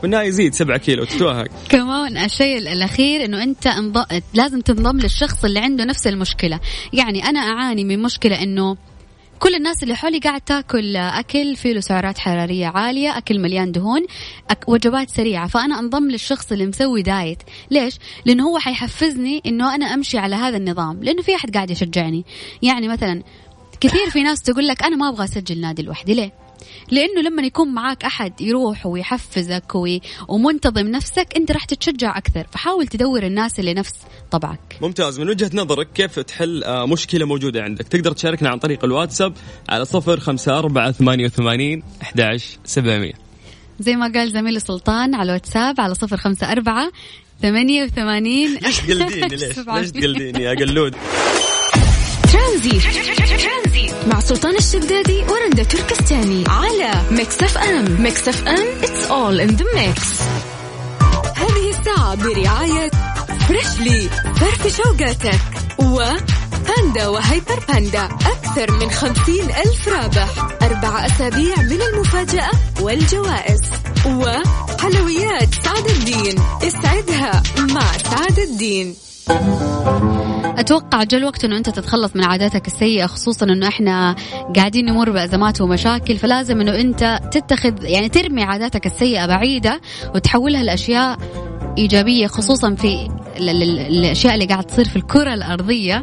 في 0.00 0.04
النهايه 0.04 0.28
يزيد 0.28 0.54
7 0.54 0.78
كيلو 0.78 1.04
تتوهق 1.04 1.48
كمان 1.68 2.16
الشيء 2.16 2.58
الأخير 2.58 3.24
إنه 3.24 3.42
أنت 3.42 3.66
انض... 3.66 4.04
لازم 4.34 4.60
تنضم 4.60 4.98
للشخص 5.00 5.44
اللي 5.44 5.60
عنده 5.60 5.84
نفس 5.84 6.06
المشكلة. 6.06 6.60
يعني 6.92 7.24
أنا 7.24 7.40
أعاني 7.40 7.84
من 7.84 8.02
مشكلة 8.02 8.42
إنه 8.42 8.76
كل 9.38 9.54
الناس 9.54 9.82
اللي 9.82 9.94
حولي 9.94 10.18
قاعد 10.18 10.40
تاكل 10.40 10.96
أكل 10.96 11.56
فيه 11.56 11.72
له 11.72 11.80
سعرات 11.80 12.18
حرارية 12.18 12.66
عالية 12.66 13.18
أكل 13.18 13.38
مليان 13.38 13.72
دهون 13.72 14.00
أك... 14.50 14.68
وجبات 14.68 15.10
سريعة. 15.10 15.48
فأنا 15.48 15.78
أنضم 15.78 16.10
للشخص 16.10 16.52
اللي 16.52 16.66
مسوي 16.66 17.02
دايت. 17.02 17.42
ليش؟ 17.70 17.98
لأنه 18.24 18.48
هو 18.48 18.58
حيحفزني 18.58 19.42
إنه 19.46 19.74
أنا 19.74 19.86
أمشي 19.86 20.18
على 20.18 20.36
هذا 20.36 20.56
النظام. 20.56 21.02
لأنه 21.02 21.22
في 21.22 21.34
أحد 21.34 21.54
قاعد 21.54 21.70
يشجعني. 21.70 22.24
يعني 22.62 22.88
مثلا 22.88 23.22
كثير 23.80 24.10
في 24.10 24.22
ناس 24.22 24.42
تقول 24.42 24.66
لك 24.66 24.82
أنا 24.82 24.96
ما 24.96 25.08
أبغى 25.08 25.24
أسجل 25.24 25.60
نادي 25.60 25.82
لوحدي. 25.82 26.14
ليه؟ 26.14 26.45
لأنه 26.90 27.20
لما 27.20 27.42
يكون 27.42 27.74
معاك 27.74 28.04
أحد 28.04 28.40
يروح 28.40 28.86
ويحفزك 28.86 29.74
وي... 29.74 30.00
ومنتظم 30.28 30.86
نفسك 30.86 31.28
أنت 31.36 31.52
راح 31.52 31.64
تتشجع 31.64 32.18
أكثر. 32.18 32.46
فحاول 32.52 32.86
تدور 32.86 33.22
الناس 33.22 33.60
اللي 33.60 33.74
نفس 33.74 33.94
طبعك. 34.30 34.78
ممتاز. 34.82 35.20
من 35.20 35.28
وجهة 35.28 35.50
نظرك 35.54 35.88
كيف 35.94 36.18
تحل 36.18 36.64
آه، 36.64 36.86
مشكلة 36.86 37.26
موجودة 37.26 37.62
عندك؟ 37.62 37.88
تقدر 37.88 38.12
تشاركنا 38.12 38.48
عن 38.48 38.58
طريق 38.58 38.84
الواتساب 38.84 39.32
على 39.68 39.84
صفر 39.84 40.20
خمسة 40.20 40.58
أربعة 40.58 40.92
ثمانية 40.92 41.24
وثمانين 41.24 41.82
أحد 42.02 42.40
سبعمية. 42.64 43.26
زي 43.80 43.96
ما 43.96 44.12
قال 44.14 44.32
زميلي 44.32 44.60
سلطان 44.60 45.14
على 45.14 45.26
الواتساب 45.26 45.80
على 45.80 45.94
صفر 45.94 46.16
خمسة 46.16 46.52
أربعة 46.52 46.92
ثمانية 47.42 47.84
وثمانين 47.84 48.58
ليش 48.62 48.78
تقلديني 48.78 49.28
ليش؟ 49.28 49.58
ليش 49.58 49.90
تقلديني 49.90 50.42
يا 50.42 50.54
قلود؟ 50.54 50.94
ترانزيت 52.36 53.92
مع 54.06 54.20
سلطان 54.20 54.56
الشدادي 54.56 55.24
ورندا 55.24 55.62
تركستاني 55.62 56.44
على 56.48 57.02
Mix 57.10 57.42
FM 57.42 58.02
Mix 58.02 58.28
FM 58.28 58.66
it's 58.82 59.10
all 59.10 59.40
in 59.48 59.56
the 59.56 59.64
mix. 59.76 60.00
هذه 61.36 61.70
الساعة 61.78 62.14
برعاية 62.14 62.90
فريشلي 63.48 64.08
فرف 64.40 64.76
شوقاتك 64.76 65.40
وباندا 65.78 67.08
وهيبر 67.08 67.60
باندا 67.68 68.04
أكثر 68.04 68.70
من 68.72 68.90
خمسين 68.90 69.44
ألف 69.44 69.88
رابح. 69.88 70.28
أربع 70.62 71.06
أسابيع 71.06 71.56
من 71.56 71.82
المفاجأة 71.82 72.50
والجوائز. 72.80 73.60
وحلويات 74.06 75.48
سعد 75.64 75.86
الدين. 75.86 76.34
اسعدها 76.62 77.42
مع 77.58 77.92
سعد 78.10 78.38
الدين. 78.38 78.96
أتوقع 80.58 81.02
جاء 81.02 81.20
الوقت 81.20 81.44
إنه 81.44 81.56
أنت 81.56 81.70
تتخلص 81.70 82.16
من 82.16 82.24
عاداتك 82.24 82.66
السيئة 82.66 83.06
خصوصا 83.06 83.46
إنه 83.46 83.68
إحنا 83.68 84.16
قاعدين 84.56 84.84
نمر 84.86 85.10
بأزمات 85.10 85.60
ومشاكل 85.60 86.16
فلازم 86.16 86.60
إنه 86.60 86.80
أنت 86.80 87.20
تتخذ 87.32 87.84
يعني 87.84 88.08
ترمي 88.08 88.42
عاداتك 88.42 88.86
السيئة 88.86 89.26
بعيدة 89.26 89.80
وتحولها 90.14 90.62
لأشياء 90.62 91.18
إيجابية 91.78 92.26
خصوصا 92.26 92.74
في 92.74 93.08
ال- 93.36 93.48
ال- 93.62 93.78
الأشياء 93.80 94.34
اللي 94.34 94.46
قاعد 94.46 94.64
تصير 94.64 94.84
في 94.84 94.96
الكرة 94.96 95.34
الأرضية. 95.34 96.02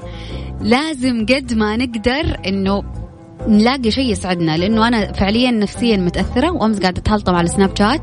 لازم 0.61 1.25
قد 1.25 1.53
ما 1.53 1.77
نقدر 1.77 2.37
إنه 2.47 2.83
نلاقي 3.47 3.91
شيء 3.91 4.11
يسعدنا 4.11 4.57
لأنه 4.57 4.87
أنا 4.87 5.11
فعليا 5.11 5.51
نفسيا 5.51 5.97
متأثرة 5.97 6.51
وأمس 6.51 6.79
قاعدة 6.79 6.99
أتهلطم 7.01 7.35
على 7.35 7.47
سناب 7.47 7.77
شات 7.77 8.01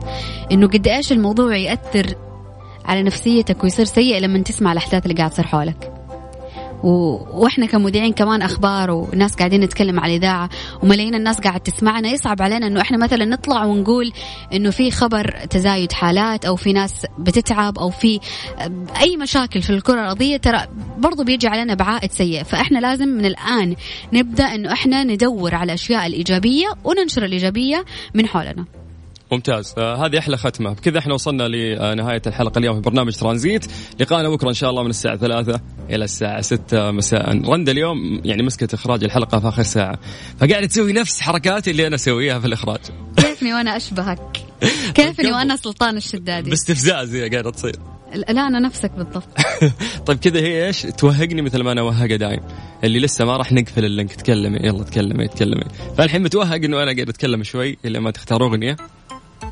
إنه 0.52 0.66
قد 0.66 0.86
إيش 0.88 1.12
الموضوع 1.12 1.56
يأثر 1.56 2.06
على 2.84 3.02
نفسيتك 3.02 3.64
ويصير 3.64 3.84
سيء 3.84 4.18
لما 4.18 4.38
تسمع 4.38 4.72
الأحداث 4.72 5.02
اللي 5.02 5.14
قاعد 5.14 5.30
تصير 5.30 5.46
حولك. 5.46 6.00
و... 6.82 6.88
وإحنا 7.42 7.66
كمذيعين 7.66 8.12
كمان 8.12 8.42
أخبار 8.42 8.90
وناس 8.90 9.34
قاعدين 9.34 9.60
نتكلم 9.60 10.00
على 10.00 10.16
الإذاعة 10.16 10.50
وملايين 10.82 11.14
الناس 11.14 11.40
قاعد 11.40 11.60
تسمعنا 11.60 12.08
يصعب 12.08 12.42
علينا 12.42 12.66
إنه 12.66 12.80
إحنا 12.80 12.96
مثلا 12.96 13.24
نطلع 13.24 13.64
ونقول 13.64 14.12
إنه 14.52 14.70
في 14.70 14.90
خبر 14.90 15.30
تزايد 15.50 15.92
حالات 15.92 16.44
أو 16.44 16.56
في 16.56 16.72
ناس 16.72 17.06
بتتعب 17.18 17.78
أو 17.78 17.90
في 17.90 18.20
أي 19.00 19.16
مشاكل 19.16 19.62
في 19.62 19.70
الكرة 19.70 20.00
الأرضية 20.00 20.36
ترى 20.36 20.66
برضو 20.98 21.24
بيجي 21.24 21.48
علينا 21.48 21.74
بعائد 21.74 22.12
سيء. 22.12 22.42
فإحنا 22.42 22.78
لازم 22.78 23.08
من 23.08 23.24
الآن 23.24 23.76
نبدأ 24.12 24.44
إنه 24.44 24.72
إحنا 24.72 25.04
ندور 25.04 25.54
على 25.54 25.64
الأشياء 25.64 26.06
الإيجابية 26.06 26.66
وننشر 26.84 27.24
الإيجابية 27.24 27.84
من 28.14 28.26
حولنا. 28.26 28.79
ممتاز. 29.32 29.74
آه 29.78 30.06
هذه 30.06 30.18
أحلى 30.18 30.36
ختمة. 30.36 30.72
بكذا 30.72 30.98
إحنا 30.98 31.14
وصلنا 31.14 31.48
لنهاية 31.48 32.22
الحلقة 32.26 32.58
اليوم 32.58 32.74
في 32.74 32.80
برنامج 32.80 33.12
ترانزيت. 33.12 33.66
لقاءنا 34.00 34.28
بكرة 34.28 34.48
إن 34.48 34.54
شاء 34.54 34.70
الله 34.70 34.82
من 34.82 34.90
الساعة 34.90 35.16
3 35.16 35.60
إلى 35.90 36.04
الساعة 36.04 36.40
6 36.40 36.90
مساء. 36.90 37.50
رندا 37.50 37.72
اليوم 37.72 38.20
يعني 38.24 38.42
مسكت 38.42 38.74
إخراج 38.74 39.04
الحلقة 39.04 39.40
في 39.40 39.48
آخر 39.48 39.62
ساعة. 39.62 39.98
فقاعده 40.38 40.66
تسوي 40.66 40.92
نفس 40.92 41.20
حركاتي 41.20 41.70
اللي 41.70 41.86
أنا 41.86 41.94
أسويها 41.94 42.38
في 42.38 42.46
الإخراج. 42.46 42.80
كيفني 43.16 43.54
وأنا 43.54 43.76
أشبهك؟ 43.76 44.42
كيفني 44.94 45.32
وأنا 45.32 45.56
سلطان 45.56 45.96
الشدادي. 45.96 46.50
باستفزاز 46.50 47.14
هي 47.14 47.28
قاعدة 47.28 47.50
تصير. 47.50 47.76
لا 48.14 48.46
أنا 48.46 48.58
نفسك 48.58 48.90
بالضبط. 48.90 49.28
طيب 50.06 50.18
كذا 50.18 50.40
هي 50.40 50.66
إيش؟ 50.66 50.82
توهقني 50.82 51.42
مثل 51.42 51.62
ما 51.62 51.72
أنا 51.72 51.80
اوهقها 51.80 52.16
دايم. 52.16 52.40
اللي 52.84 52.98
لسه 53.00 53.24
ما 53.24 53.36
راح 53.36 53.52
نقفل 53.52 53.84
اللينك 53.84 54.12
تكلمي. 54.12 54.58
يلا 54.62 54.84
تكلمي 54.84 55.28
تكلمي. 55.28 55.64
فالحين 55.96 56.22
متوهق 56.22 56.54
إنه 56.54 56.82
أنا 56.82 56.92
قاعد 56.92 57.08
أتكلم 57.08 57.42
شوي 57.42 57.78
الا 57.84 58.00
ما 58.00 58.10
تختار 58.10 58.44
اغنيه 58.44 58.76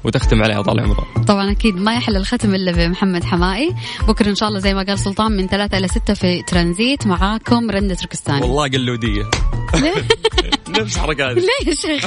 وتختم 0.05 0.42
عليها 0.42 0.62
طال 0.62 0.81
عمره 0.81 1.07
طبعا 1.29 1.51
أكيد 1.51 1.77
ما 1.77 1.94
يحل 1.94 2.16
الختم 2.16 2.55
إلا 2.55 2.72
بمحمد 2.72 3.24
حمائي. 3.24 3.74
بكرة 4.09 4.29
إن 4.29 4.35
شاء 4.35 4.48
الله 4.48 4.61
زي 4.61 4.74
ما 4.74 4.83
قال 4.83 4.98
سلطان 4.98 5.33
من 5.33 5.46
ثلاثة 5.46 5.79
إلى 5.79 5.88
ستة 5.88 6.14
في 6.14 6.42
ترانزيت 6.42 7.07
معاكم 7.07 7.70
رندة 7.70 7.94
تركستاني. 7.94 8.40
والله 8.42 8.68
قلوديه 8.68 9.22
نفس 10.81 10.98
حركاتي. 10.98 11.40
ليه 11.40 11.68
يا 11.70 11.74
شيخ 11.74 12.05